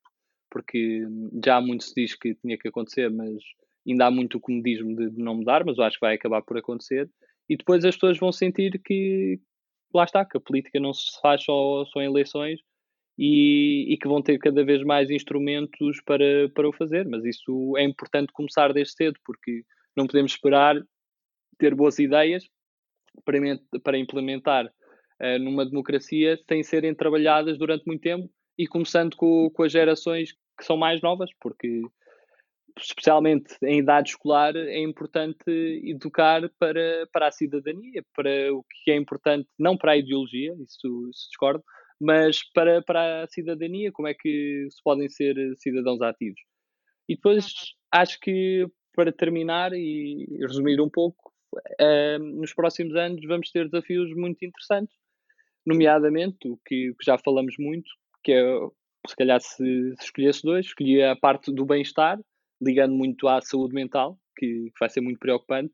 [0.49, 1.01] porque
[1.43, 3.41] já muito se diz que tinha que acontecer, mas
[3.85, 6.43] ainda há muito o comodismo de, de não mudar, mas eu acho que vai acabar
[6.43, 7.09] por acontecer.
[7.49, 9.39] E depois as pessoas vão sentir que,
[9.93, 12.59] lá está, que a política não se faz só, só em eleições
[13.17, 17.07] e, e, que vão ter cada vez mais instrumentos para, para o fazer.
[17.07, 19.63] Mas isso é importante começar desde cedo, porque
[19.95, 20.81] não podemos esperar
[21.57, 22.43] ter boas ideias
[23.23, 23.37] para,
[23.83, 29.63] para implementar uh, numa democracia sem serem trabalhadas durante muito tempo e começando com, com
[29.63, 31.81] as gerações que são mais novas, porque
[32.79, 35.43] especialmente em idade escolar é importante
[35.83, 41.09] educar para, para a cidadania, para o que é importante, não para a ideologia, isso,
[41.09, 41.63] isso discordo,
[41.99, 46.39] mas para, para a cidadania, como é que se podem ser cidadãos ativos.
[47.07, 47.53] E depois
[47.91, 51.31] acho que para terminar e resumir um pouco,
[51.81, 54.95] uh, nos próximos anos vamos ter desafios muito interessantes,
[55.65, 57.89] nomeadamente o que, que já falamos muito,
[58.23, 58.43] que é
[59.07, 62.19] se calhar se, se escolhesse dois, escolhia a parte do bem-estar,
[62.63, 65.73] ligando muito à saúde mental, que, que vai ser muito preocupante,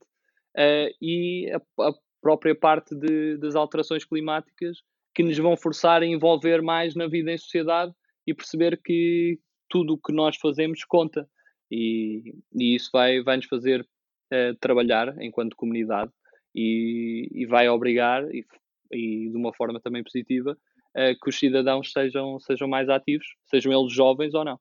[0.58, 4.80] uh, e a, a, própria parte de, das alterações climáticas
[5.16, 7.94] que nos vão forçar a envolver mais na vida em sociedade
[8.28, 11.28] e perceber que tudo o que nós fazemos conta.
[11.72, 16.12] E, e isso vai, vai nos fazer uh, trabalhar enquanto comunidade
[16.54, 18.46] e, e vai obrigar, e,
[18.92, 20.58] e, de uma forma também positiva,
[20.98, 24.60] uh, que os cidadãos sejam, sejam mais ativos, sejam eles jovens ou não.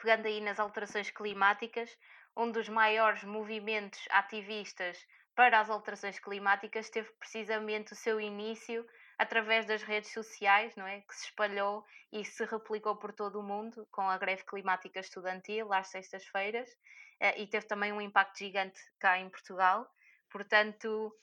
[0.00, 1.94] Pegando aí nas alterações climáticas,
[2.34, 8.86] um dos maiores movimentos ativistas para as alterações climáticas teve precisamente o seu início
[9.18, 11.02] através das redes sociais, não é?
[11.02, 15.70] Que se espalhou e se replicou por todo o mundo com a greve climática estudantil
[15.72, 16.70] às sextas-feiras
[17.20, 19.86] eh, e teve também um impacto gigante cá em Portugal.
[20.30, 21.14] Portanto,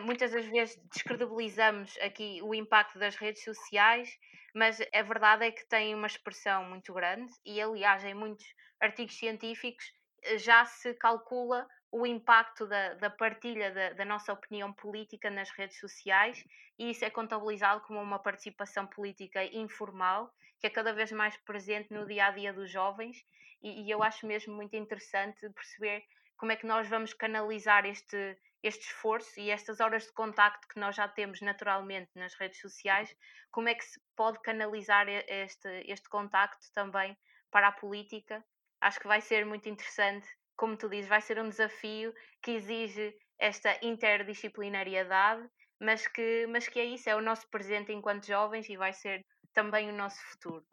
[0.00, 4.08] muitas das vezes descredibilizamos aqui o impacto das redes sociais,
[4.54, 8.46] mas a verdade é que tem uma expressão muito grande e, aliás, em muitos
[8.80, 9.84] artigos científicos
[10.22, 15.50] eh, já se calcula o impacto da, da partilha da, da, nossa opinião política nas
[15.50, 16.42] redes sociais
[16.78, 21.92] e isso é contabilizado como uma participação política informal que é cada vez mais presente
[21.92, 23.24] no dia a dia dos jovens
[23.62, 26.02] e, e eu acho mesmo muito interessante perceber
[26.36, 30.78] como é que nós vamos canalizar este, este esforço e estas horas de contacto que
[30.78, 33.14] nós já temos naturalmente nas redes sociais,
[33.50, 37.16] como é que se pode canalizar este, este contacto também
[37.50, 38.44] para a política.
[38.80, 43.14] Acho que vai ser muito interessante como tu dizes, vai ser um desafio que exige
[43.38, 45.42] esta interdisciplinariedade,
[45.80, 49.24] mas que, mas que é isso, é o nosso presente enquanto jovens e vai ser
[49.52, 50.64] também o nosso futuro.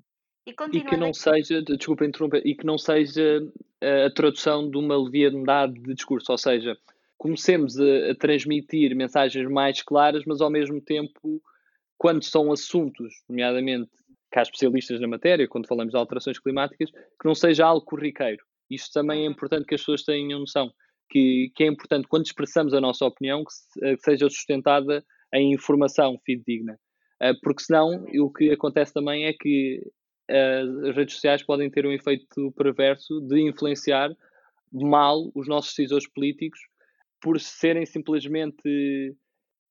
[0.46, 3.42] E, e que não seja, desculpa interromper, e que não seja
[3.82, 6.78] eh, a tradução de uma leviandade de discurso, ou seja,
[7.20, 11.44] comecemos a, a, transmitir mensagens mais claras, mas ao mesmo tempo,
[11.98, 13.92] quando são assuntos, nomeadamente
[14.32, 18.44] cá especialistas na matéria, quando falamos de alterações climáticas, que não seja algo corriqueiro.
[18.70, 19.34] Isto também é uhum.
[19.34, 20.72] importante que as pessoas tenham noção.
[21.12, 25.04] Que, que é importante, quando expressamos a nossa opinião, que, se, eh, que seja sustentada
[25.34, 26.80] em informação fidedigna.
[27.22, 29.82] Uh, porque senão, o que acontece também é que
[30.30, 34.12] uh, as redes sociais podem ter um efeito perverso de influenciar
[34.72, 36.60] mal os nossos decisores políticos
[37.22, 39.16] por serem simplesmente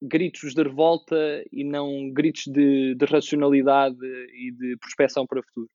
[0.00, 3.98] gritos de revolta e não gritos de, de racionalidade
[4.32, 5.70] e de prospecção para o futuro.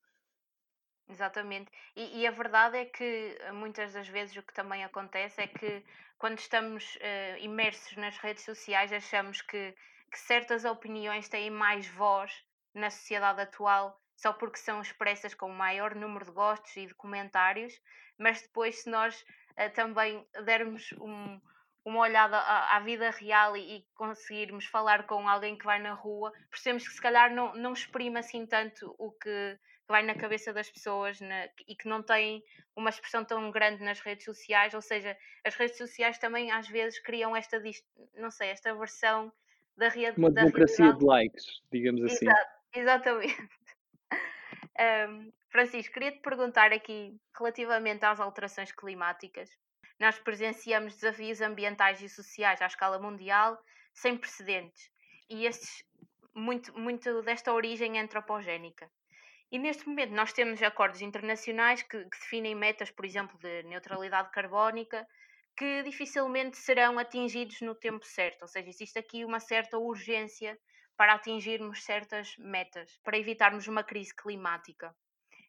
[1.10, 1.70] Exatamente.
[1.96, 5.48] E, e, a verdade é que eh, muitas das vezes o que também acontece é
[5.48, 5.84] que
[6.18, 9.76] quando estamos uh, imersos nas redes sociais achamos que,
[10.10, 12.32] que certas opiniões têm mais voz
[12.74, 17.74] na sociedade atual só porque são expressas com maior número de gostos e de comentários,
[18.18, 21.40] mas depois se nós uh, também dermos um,
[21.86, 25.94] uma olhada à, à vida real e, e, conseguirmos falar com alguém que vai na
[25.94, 30.16] rua, percebemos que se calhar não, não exprime assim tanto o que que vai na
[30.16, 32.44] cabeça das pessoas na, e que não tem
[32.76, 37.00] uma expressão tão grande nas redes sociais, ou seja, as redes sociais também às vezes
[37.00, 37.62] criam esta,
[38.16, 39.32] não sei, esta versão
[39.76, 40.20] da, realidade.
[40.20, 41.00] Uma democracia realidade.
[41.00, 42.26] de likes, digamos assim.
[42.26, 43.50] Exato, exatamente.
[45.10, 49.50] um, Francisco, queria te perguntar aqui relativamente às alterações climáticas.
[50.04, 53.58] Nós presenciamos desafios ambientais e sociais à escala mundial
[53.94, 54.92] sem precedentes
[55.30, 55.86] e estes
[56.36, 58.92] muito, muito desta origem antropogénica.
[59.50, 64.30] E neste momento nós temos acordos internacionais que, que definem metas, por exemplo, de neutralidade
[64.32, 65.08] carbónica,
[65.56, 68.42] que dificilmente serão atingidos no tempo certo.
[68.42, 70.60] Ou seja, existe aqui uma certa urgência
[70.98, 74.94] para atingirmos certas metas, para evitarmos uma crise climática.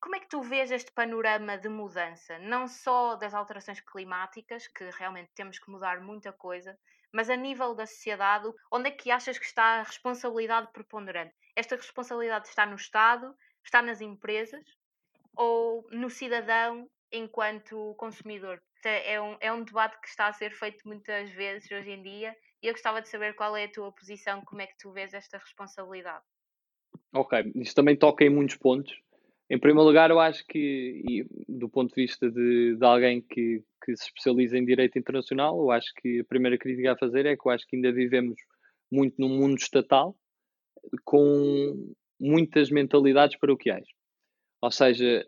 [0.05, 4.85] Como é que tu vês este panorama de mudança, não só das alterações climáticas, que
[4.91, 6.79] realmente temos que mudar muita coisa,
[7.11, 11.35] mas a nível da sociedade, onde é que achas que está a responsabilidade preponderante?
[11.57, 14.63] Esta responsabilidade está no Estado, está nas empresas
[15.35, 18.63] ou no cidadão enquanto consumidor?
[18.85, 22.37] É um, é um debate que está a ser feito muitas vezes hoje em dia
[22.63, 25.15] e eu gostava de saber qual é a tua posição, como é que tu vês
[25.15, 26.23] esta responsabilidade.
[27.15, 29.04] Ok, isto também toca em muitos pontos.
[29.51, 33.63] Em primeiro lugar, eu acho que, e, do ponto de vista de, de alguém que,
[33.85, 37.37] que se especializa em direito internacional, eu acho que a primeira crítica a fazer é
[37.37, 38.37] que eu acho que ainda vivemos
[38.91, 40.17] muito num mundo estatal,
[41.05, 43.87] com muitas mentalidades paroquiais.
[44.63, 45.27] Ou seja,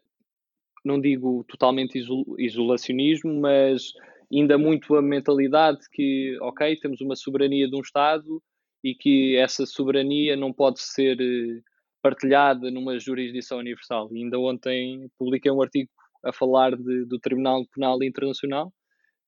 [0.85, 2.02] não digo totalmente
[2.38, 3.92] isolacionismo, mas
[4.33, 8.42] ainda muito a mentalidade que, ok, temos uma soberania de um Estado
[8.83, 11.61] e que essa soberania não pode ser eh,
[12.07, 14.09] partilhada numa jurisdição universal.
[14.12, 15.91] E ainda ontem publiquei um artigo
[16.24, 18.72] a falar de, do Tribunal Penal Internacional,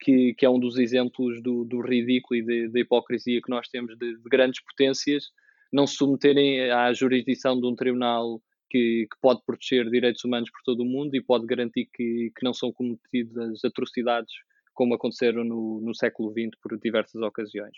[0.01, 3.99] que, que, é um dos exemplos do, do ridículo e da hipocrisia que nós temos
[3.99, 5.25] de, de grandes potências
[5.73, 8.41] não se submeterem à jurisdição de um tribunal
[8.71, 12.45] que, que, pode proteger direitos humanos por todo o mundo e pode garantir que, que
[12.45, 14.33] não são cometidas atrocidades
[14.73, 17.77] como aconteceram no, no século XX por diversas ocasiões.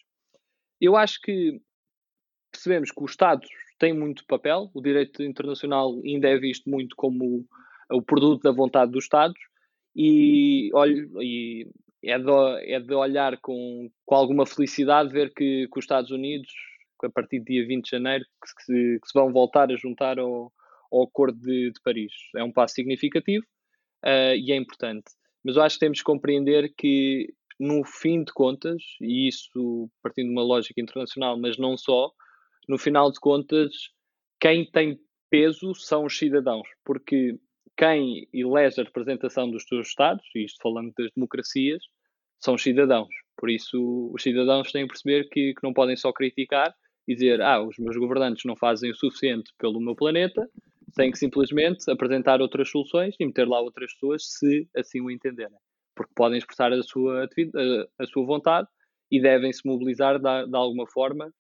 [0.79, 1.59] Eu acho que
[2.53, 3.49] percebemos que os Estados
[3.81, 7.45] têm muito papel, o direito internacional ainda é visto muito como
[7.91, 9.41] o, produto da vontade dos Estados,
[9.97, 11.67] e, olho, e
[12.05, 16.53] é, de, é de olhar com, com alguma felicidade ver que, que os Estados Unidos,
[17.03, 20.19] a partir do dia 20 de janeiro, que se, que se vão voltar a juntar
[20.19, 20.53] ao,
[20.93, 22.13] ao Acordo de, de Paris.
[22.37, 23.45] É um passo significativo
[24.05, 25.11] uh, e é importante.
[25.43, 30.27] Mas eu acho que temos que compreender que, no fim de contas, e isso partindo
[30.27, 32.13] de uma lógica internacional, mas não só,
[32.71, 33.91] no final de contas,
[34.41, 34.97] quem tem
[35.29, 37.37] peso são os cidadãos, porque
[37.77, 41.83] quem elege a representação dos seus Estados, e isto falando das democracias,
[42.39, 43.09] são os cidadãos.
[43.37, 46.73] Por isso, os cidadãos têm que perceber que, que não podem só criticar
[47.09, 50.49] e dizer, ah, os meus governantes não fazem o suficiente pelo meu planeta,
[50.95, 55.59] têm que simplesmente apresentar outras soluções e meter lá outras pessoas se assim o entenderem.
[55.97, 58.69] Porque podem expressar a sua, a, a sua vontade
[59.11, 61.33] e devem se mobilizar de, de alguma forma,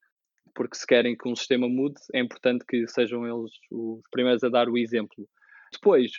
[0.55, 4.48] porque se querem que um sistema mude, é importante que sejam eles os primeiros a
[4.48, 5.28] dar o exemplo.
[5.72, 6.11] Depois,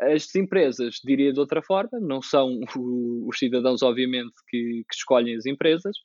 [0.00, 2.60] as empresas, diria de outra forma, não são
[3.28, 5.96] os cidadãos, obviamente, que, que escolhem as empresas,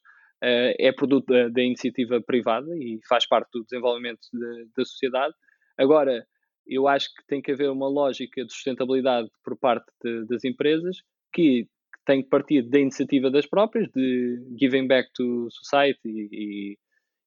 [0.44, 5.34] uh, é produto da, da, iniciativa privada e faz parte do desenvolvimento de, da sociedade.
[5.78, 6.26] Agora,
[6.66, 10.98] eu acho que tem que haver uma lógica de sustentabilidade por parte de, das empresas
[11.34, 11.68] que
[12.06, 16.78] tem que partir da iniciativa das próprias, de giving back to society e,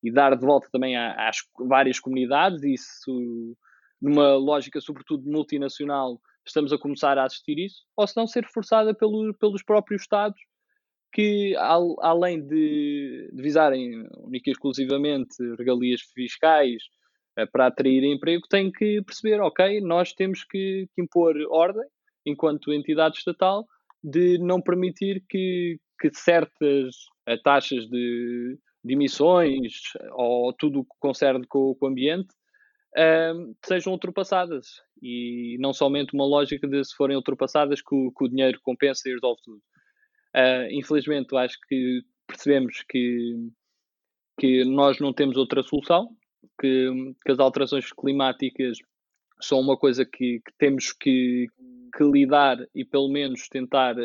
[0.03, 3.57] e dar de volta também às várias comunidades, isso
[4.01, 8.95] numa lógica sobretudo multinacional estamos a começar a assistir isso, ou se não ser forçada
[8.95, 10.41] pelo, pelos próprios Estados
[11.13, 16.83] que, além de, de visarem única e exclusivamente regalias fiscais
[17.39, 21.85] uh, para atrair emprego, têm que perceber, ok, nós temos que, que impor ordem,
[22.25, 23.67] enquanto entidade estatal,
[24.03, 26.95] de não permitir que, que certas
[27.29, 32.29] uh, taxas de, de, emissões ou tudo o que concerne com, com o ambiente
[32.97, 34.83] uh, sejam ultrapassadas.
[35.03, 39.09] E não somente uma lógica de se forem ultrapassadas que o, que o dinheiro compensa
[39.09, 39.63] e resolve tudo.
[40.37, 43.51] Uh, infelizmente, acho que percebemos que,
[44.39, 46.17] que nós não temos outra solução,
[46.61, 48.79] que, que as alterações climáticas
[49.41, 51.47] são uma coisa que, que temos que,
[51.97, 53.97] que, lidar e pelo menos tentar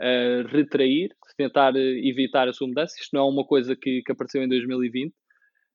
[0.00, 2.94] uh, retrair, tentar evitar a sua mudança.
[2.98, 5.12] Isto não é uma coisa que, que apareceu em 2020.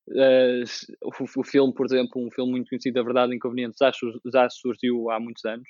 [0.09, 0.63] Uh,
[1.03, 3.91] o, o, filme, por exemplo, um filme muito conhecido, A Verdade Inconveniente, já,
[4.32, 5.67] já surgiu há muitos anos.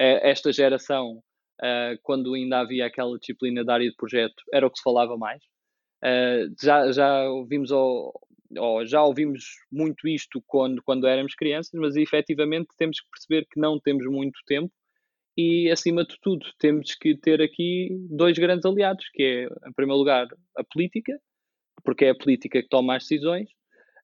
[0.00, 1.22] Uh, esta geração
[1.60, 5.16] uh, quando ainda havia aquela disciplina da área de projeto, era o que se falava
[5.16, 5.42] mais.
[6.60, 8.12] Já, já ouvimos ou,
[8.58, 13.60] ou, já ouvimos muito isto quando, quando éramos crianças, mas efetivamente temos que perceber que
[13.60, 14.72] não temos muito tempo
[15.36, 19.98] e, acima de tudo, temos que ter aqui dois grandes aliados, que é, em primeiro
[19.98, 20.26] lugar,
[20.56, 21.18] a política,
[21.84, 23.48] porque é a política que toma as decisões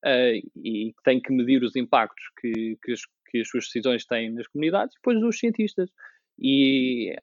[0.04, 3.00] uh, e tem que medir os impactos que, que, as,
[3.30, 5.90] que as suas decisões têm nas comunidades, e depois os cientistas.
[6.38, 7.14] E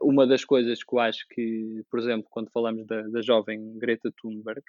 [0.00, 4.12] uma das coisas que eu acho que, por exemplo, quando falamos da, da jovem Greta
[4.20, 4.62] Thunberg,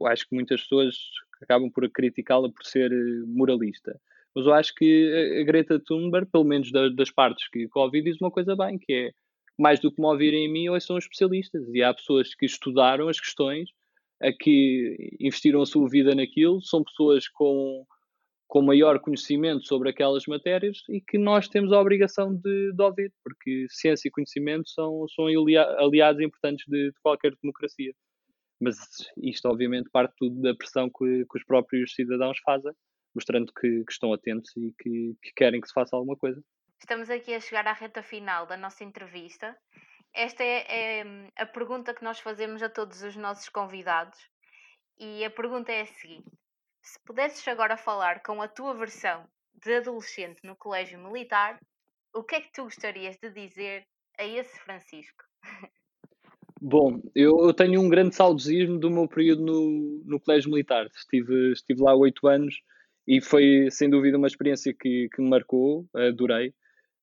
[0.00, 0.96] eu acho que muitas pessoas
[1.42, 4.00] acabam por criticá-la por ser eh, moralista.
[4.34, 8.20] Mas eu acho que a Greta Thunberg, pelo menos das, das partes que, ouvi, diz
[8.20, 9.10] uma coisa bem, que é
[9.58, 11.62] mais do que me ouvirem em mim, ou são especialistas.
[11.74, 13.70] E há pessoas que estudaram as questões,
[14.22, 17.84] a que investiram a sua vida naquilo, são pessoas com
[18.50, 23.12] com maior conhecimento sobre aquelas matérias e que nós temos a obrigação de, de ouvir,
[23.22, 25.26] porque ciência e conhecimento são, são
[25.78, 27.94] aliados importantes de, de, qualquer democracia.
[28.60, 28.76] Mas
[29.22, 32.72] isto, obviamente, parte tudo da pressão que, que os próprios cidadãos fazem,
[33.14, 36.42] mostrando que, que estão atentos e que, que querem que se faça alguma coisa.
[36.78, 39.56] Estamos aqui a chegar à reta final da nossa entrevista.
[40.14, 41.04] Esta é, é
[41.36, 44.18] a pergunta que nós fazemos a todos os nossos convidados.
[44.98, 46.30] E a pergunta é a seguinte:
[46.82, 51.60] se pudesses agora falar com a tua versão de adolescente no colégio militar,
[52.14, 53.86] o que é que tu gostarias de dizer
[54.18, 55.24] a esse Francisco?
[56.60, 60.86] Bom, eu tenho um grande saudosismo do meu período no, no colégio militar.
[60.94, 62.60] Estive, estive lá oito anos
[63.06, 66.48] e foi sem dúvida uma experiência que, que me marcou, adorei,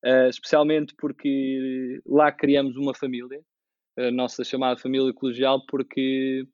[0.05, 3.41] uh, especialmente porque lá criamos uma família,
[3.97, 6.45] a nossa chamada família colegial, porque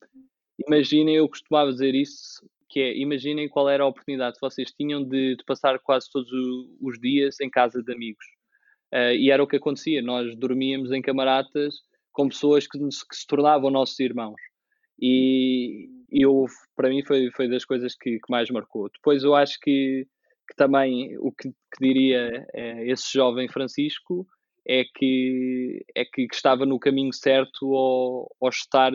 [0.68, 5.04] imaginem, eu costumava dizer isso, que é, imaginem qual era a oportunidade que vocês tinham
[5.04, 6.32] de, de passar quase todos
[6.82, 8.26] os dias em casa de amigos.
[8.94, 11.76] Uh, e era o que acontecia, nós dormíamos em camaradas
[12.12, 14.40] com pessoas que, que se tornavam nossos irmãos.
[15.00, 18.90] E eu, para mim foi, foi das coisas que, que mais marcou.
[18.90, 20.08] Depois eu acho que,
[20.48, 24.28] que também o que, que diria é, esse jovem Francisco
[24.68, 28.94] é que, é que estava no caminho certo ao, ao estar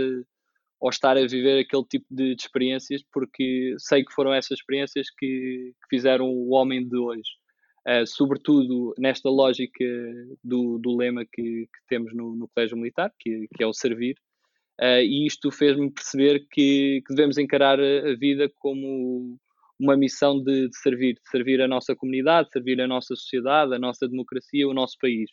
[0.81, 5.11] ou estar a viver aquele tipo de, de experiências, porque sei que foram essas experiências
[5.11, 7.31] que, que, fizeram o homem de hoje.
[7.87, 9.85] uh, sobretudo nesta lógica
[10.43, 14.17] do, do lema que, que temos no, no, Colégio Militar, que, que é o servir.
[14.81, 19.37] Uh, e isto fez-me perceber que, que, devemos encarar a vida como
[19.79, 23.79] uma missão de, de, servir, de servir a nossa comunidade, servir a nossa sociedade, a
[23.79, 25.31] nossa democracia, o nosso país.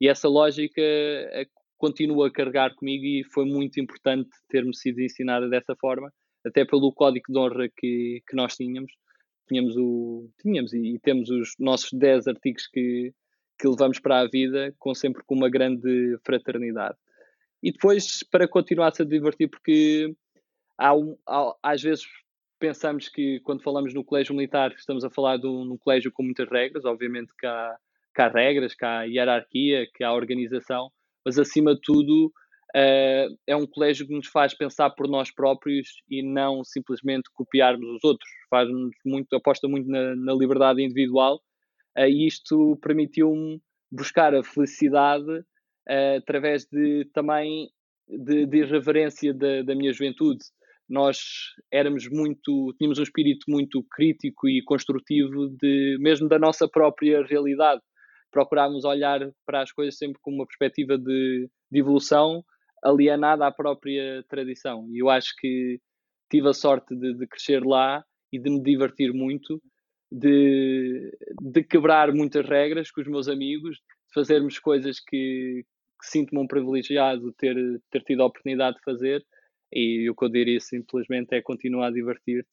[0.00, 1.46] E essa lógica eh,
[1.78, 6.12] continua a carregar comigo e foi muito importante ter-me sido ensinada dessa forma,
[6.44, 8.92] até pelo código de honra que, que nós tínhamos.
[9.48, 13.12] Tínhamos, o, tínhamos e, e temos os nossos 10 artigos que,
[13.58, 16.96] que levamos para a vida, com sempre com uma grande fraternidade.
[17.62, 20.14] E depois, para continuar-se a divertir, porque
[20.78, 22.04] há, um, há, às vezes
[22.58, 26.22] pensamos que quando falamos no colégio militar estamos a falar de um, um colégio com
[26.22, 27.76] muitas regras, obviamente que há,
[28.14, 30.90] que há regras, que há hierarquia, que há organização,
[31.24, 32.32] mas acima de tudo
[32.74, 37.88] uh, é um colégio que nos faz pensar por nós próprios e não simplesmente copiarmos
[37.88, 38.28] os outros.
[38.48, 38.68] Faz
[39.04, 41.40] muito, aposta muito na, na liberdade individual
[41.98, 45.44] uh, e isto permitiu-me buscar a felicidade
[45.88, 47.68] uh, através de também
[48.08, 50.44] de, de irreverência da, da minha juventude.
[50.88, 51.18] Nós
[51.72, 57.82] éramos muito, tínhamos um espírito muito crítico e construtivo de mesmo da nossa própria realidade
[58.30, 62.44] procurarmos olhar para as coisas sempre com uma perspectiva de, de evolução
[62.84, 64.86] alienada à própria tradição.
[64.92, 65.80] E eu acho que
[66.30, 69.60] tive a sorte de, de crescer lá e de me divertir muito,
[70.10, 71.10] de,
[71.40, 75.64] de, quebrar muitas regras com os meus amigos, de fazermos coisas que,
[75.98, 77.56] que sinto-me um privilegiado ter,
[77.90, 79.24] ter tido a oportunidade de fazer.
[79.72, 82.48] E o que eu diria simplesmente é continuar a divertir-te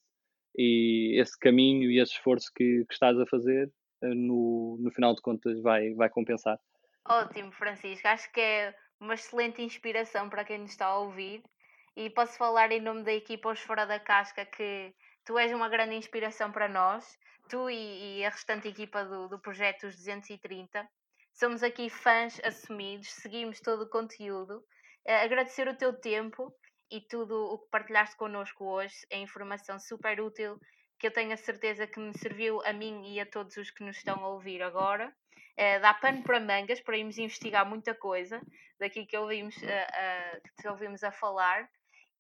[0.56, 3.72] e esse caminho e esse esforço que, que estás a fazer
[4.02, 6.60] no, no final de contas vai, vai compensar.
[7.08, 8.08] Ótimo, Francisco.
[8.08, 11.44] Acho que é uma excelente inspiração para quem nos está a ouvir.
[11.96, 14.94] E posso falar em nome da equipa Os Fora da Casca que
[15.26, 17.18] tu és uma grande inspiração para nós,
[17.50, 20.88] tu e, e a restante equipa do, do projeto Os 230.
[21.34, 24.60] Somos aqui fãs assumidos, seguimos todo o conteúdo.
[25.06, 26.54] Uh, agradecer o teu tempo
[26.92, 28.96] e tudo o que partilhaste connosco hoje.
[29.10, 30.60] É informação super útil
[31.00, 33.84] que eu tenho a certeza que me serviu a mim e a todos os que
[33.84, 35.12] nos estão a ouvir agora.
[35.60, 38.40] Uh, dá pano para mangas para irmos investigar muita coisa
[38.80, 41.68] daqui que ouvimos, uh, uh, que te ouvimos a falar.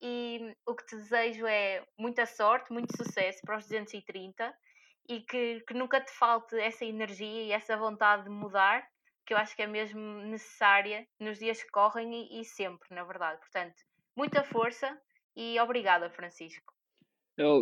[0.01, 4.53] E o que te desejo é muita sorte, muito sucesso para os 230
[5.07, 8.85] e que, que nunca te falte essa energia e essa vontade de mudar,
[9.25, 13.03] que eu acho que é mesmo necessária nos dias que correm e, e sempre, na
[13.03, 13.39] verdade.
[13.39, 13.75] Portanto,
[14.15, 14.97] muita força
[15.35, 16.73] e obrigada, Francisco.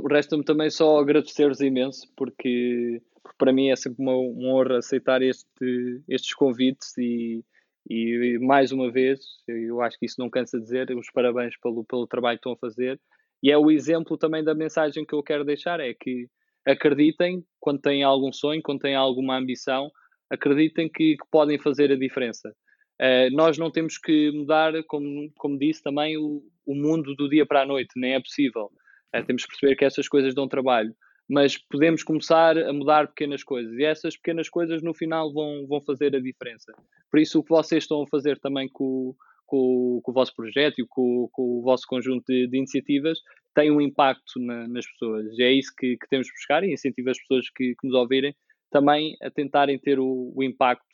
[0.09, 5.21] Resta-me também só agradecer-vos imenso, porque, porque, para mim é sempre uma, uma honra aceitar
[5.21, 7.43] este, estes convites e,
[7.89, 11.85] e, mais uma vez, eu acho que isso não cansa de dizer, os parabéns pelo,
[11.85, 12.99] pelo trabalho que estão a fazer.
[13.41, 16.27] E é o exemplo também da mensagem que eu quero deixar, é que
[16.65, 19.89] acreditem quando têm algum sonho, quando têm alguma ambição,
[20.31, 22.55] acreditem que, que podem fazer a diferença.
[22.99, 27.45] Uh, nós não temos que mudar, como, como disse também, o, o mundo do dia
[27.45, 28.71] para a noite, nem é possível.
[29.13, 30.95] É, temos que perceber que essas coisas dão trabalho,
[31.29, 35.81] mas podemos começar a mudar pequenas coisas e essas pequenas coisas no final vão, vão
[35.81, 36.71] fazer a diferença.
[37.09, 39.13] Por isso, o que vocês estão a fazer também com,
[39.45, 43.19] com, com o vosso projeto e com, com o vosso conjunto de, de iniciativas
[43.53, 45.27] tem um impacto na, nas pessoas.
[45.37, 47.95] E é isso que, que, temos de buscar e incentivo as pessoas que, que nos
[47.95, 48.33] ouvirem
[48.71, 50.85] também a tentarem ter o, o impacto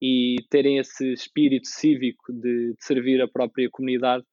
[0.00, 4.24] e terem esse espírito cívico de, de servir a própria comunidade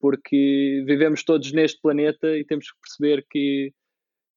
[0.00, 3.72] porque vivemos todos neste planeta e temos que perceber que,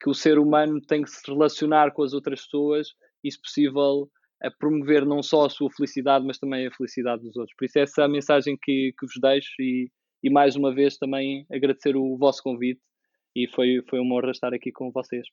[0.02, 2.90] que o ser humano tem que se relacionar com as outras pessoas
[3.24, 4.10] e, se possível,
[4.42, 7.56] a promover não só a sua felicidade, mas também a felicidade dos outros.
[7.56, 9.92] Por isso, essa é a mensagem que, que vos deixo e,
[10.24, 12.82] e, mais uma vez, também agradecer o vosso convite
[13.36, 15.28] e foi, foi uma honra estar aqui com vocês.